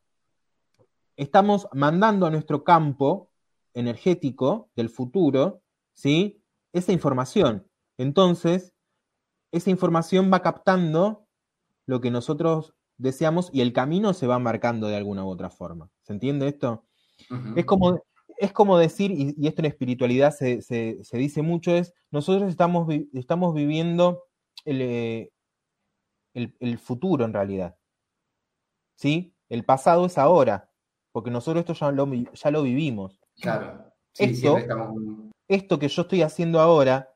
Estamos 1.16 1.68
mandando 1.72 2.26
a 2.26 2.32
nuestro 2.32 2.64
campo 2.64 3.30
energético 3.74 4.70
del 4.76 4.90
futuro, 4.90 5.62
¿sí? 5.94 6.42
Esa 6.74 6.92
información. 6.92 7.66
Entonces, 7.98 8.74
esa 9.52 9.70
información 9.70 10.32
va 10.34 10.42
captando 10.42 11.28
lo 11.86 12.02
que 12.02 12.12
nosotros 12.12 12.74
deseamos 12.98 13.50
y 13.54 13.62
el 13.62 13.74
camino 13.74 14.14
se 14.14 14.28
va 14.28 14.40
marcando 14.40 14.88
de 14.88 14.96
alguna 14.96 15.26
u 15.26 15.30
otra 15.30 15.50
forma. 15.50 15.90
¿Se 16.02 16.14
entiende 16.14 16.48
esto? 16.48 16.86
es, 17.56 17.66
como, 17.66 18.04
es 18.38 18.52
como 18.52 18.78
decir, 18.78 19.12
y, 19.12 19.48
esto 19.48 19.62
en 19.62 19.66
espiritualidad 19.66 20.32
se, 20.32 20.62
dice 21.14 21.42
mucho, 21.42 21.72
es 21.72 21.94
nosotros 22.12 22.50
estamos, 22.50 22.88
estamos 23.14 23.54
viviendo 23.54 24.24
eh, 24.66 25.30
el, 26.34 26.56
el, 26.60 26.78
futuro 26.78 27.26
en 27.26 27.34
realidad. 27.34 27.76
¿Sí? 28.96 29.36
El 29.50 29.66
pasado 29.66 30.06
es 30.06 30.18
ahora, 30.18 30.72
porque 31.12 31.32
nosotros 31.32 31.62
esto 31.62 31.74
ya 31.74 31.92
lo, 31.92 32.08
ya 32.12 32.52
lo 32.52 32.64
vivimos. 32.64 33.20
Claro. 33.40 33.92
esto, 34.18 34.58
esto 35.48 35.80
que 35.80 35.88
yo 35.88 36.04
estoy 36.04 36.22
haciendo 36.22 36.60
ahora, 36.60 37.14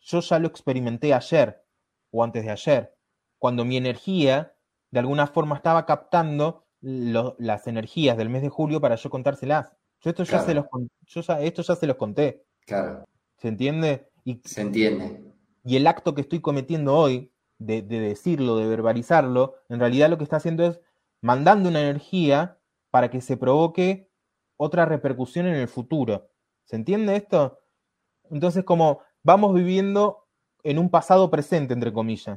yo 0.00 0.20
ya 0.20 0.38
lo 0.38 0.48
experimenté 0.48 1.12
ayer 1.12 1.62
o 2.10 2.24
antes 2.24 2.44
de 2.44 2.50
ayer, 2.50 2.94
cuando 3.38 3.64
mi 3.64 3.76
energía 3.76 4.54
de 4.90 5.00
alguna 5.00 5.26
forma 5.26 5.56
estaba 5.56 5.86
captando 5.86 6.64
las 6.80 7.66
energías 7.66 8.16
del 8.16 8.28
mes 8.28 8.42
de 8.42 8.48
julio 8.48 8.80
para 8.80 8.94
yo 8.94 9.10
contárselas. 9.10 9.72
Yo 10.00 10.10
esto 10.10 10.22
ya 10.22 10.40
se 10.40 10.54
los 10.54 10.66
yo 11.06 11.20
esto 11.40 11.62
ya 11.62 11.76
se 11.76 11.86
los 11.86 11.96
conté. 11.96 12.44
Claro. 12.66 13.04
¿Se 13.36 13.48
entiende? 13.48 14.08
Y, 14.24 14.40
se 14.44 14.60
entiende. 14.60 15.34
Y 15.64 15.76
el 15.76 15.86
acto 15.86 16.14
que 16.14 16.20
estoy 16.20 16.40
cometiendo 16.40 16.94
hoy, 16.96 17.32
de, 17.58 17.82
de 17.82 18.00
decirlo, 18.00 18.56
de 18.56 18.66
verbalizarlo, 18.66 19.56
en 19.68 19.80
realidad 19.80 20.08
lo 20.08 20.18
que 20.18 20.24
está 20.24 20.36
haciendo 20.36 20.64
es 20.64 20.80
mandando 21.20 21.68
una 21.68 21.80
energía 21.80 22.58
para 22.90 23.10
que 23.10 23.20
se 23.20 23.36
provoque 23.36 24.08
otra 24.56 24.86
repercusión 24.86 25.46
en 25.46 25.54
el 25.54 25.68
futuro. 25.68 26.30
¿Se 26.64 26.76
entiende 26.76 27.16
esto? 27.16 27.58
Entonces, 28.30 28.64
como 28.64 29.00
vamos 29.22 29.54
viviendo 29.54 30.28
en 30.62 30.78
un 30.78 30.90
pasado 30.90 31.30
presente, 31.30 31.74
entre 31.74 31.92
comillas. 31.92 32.36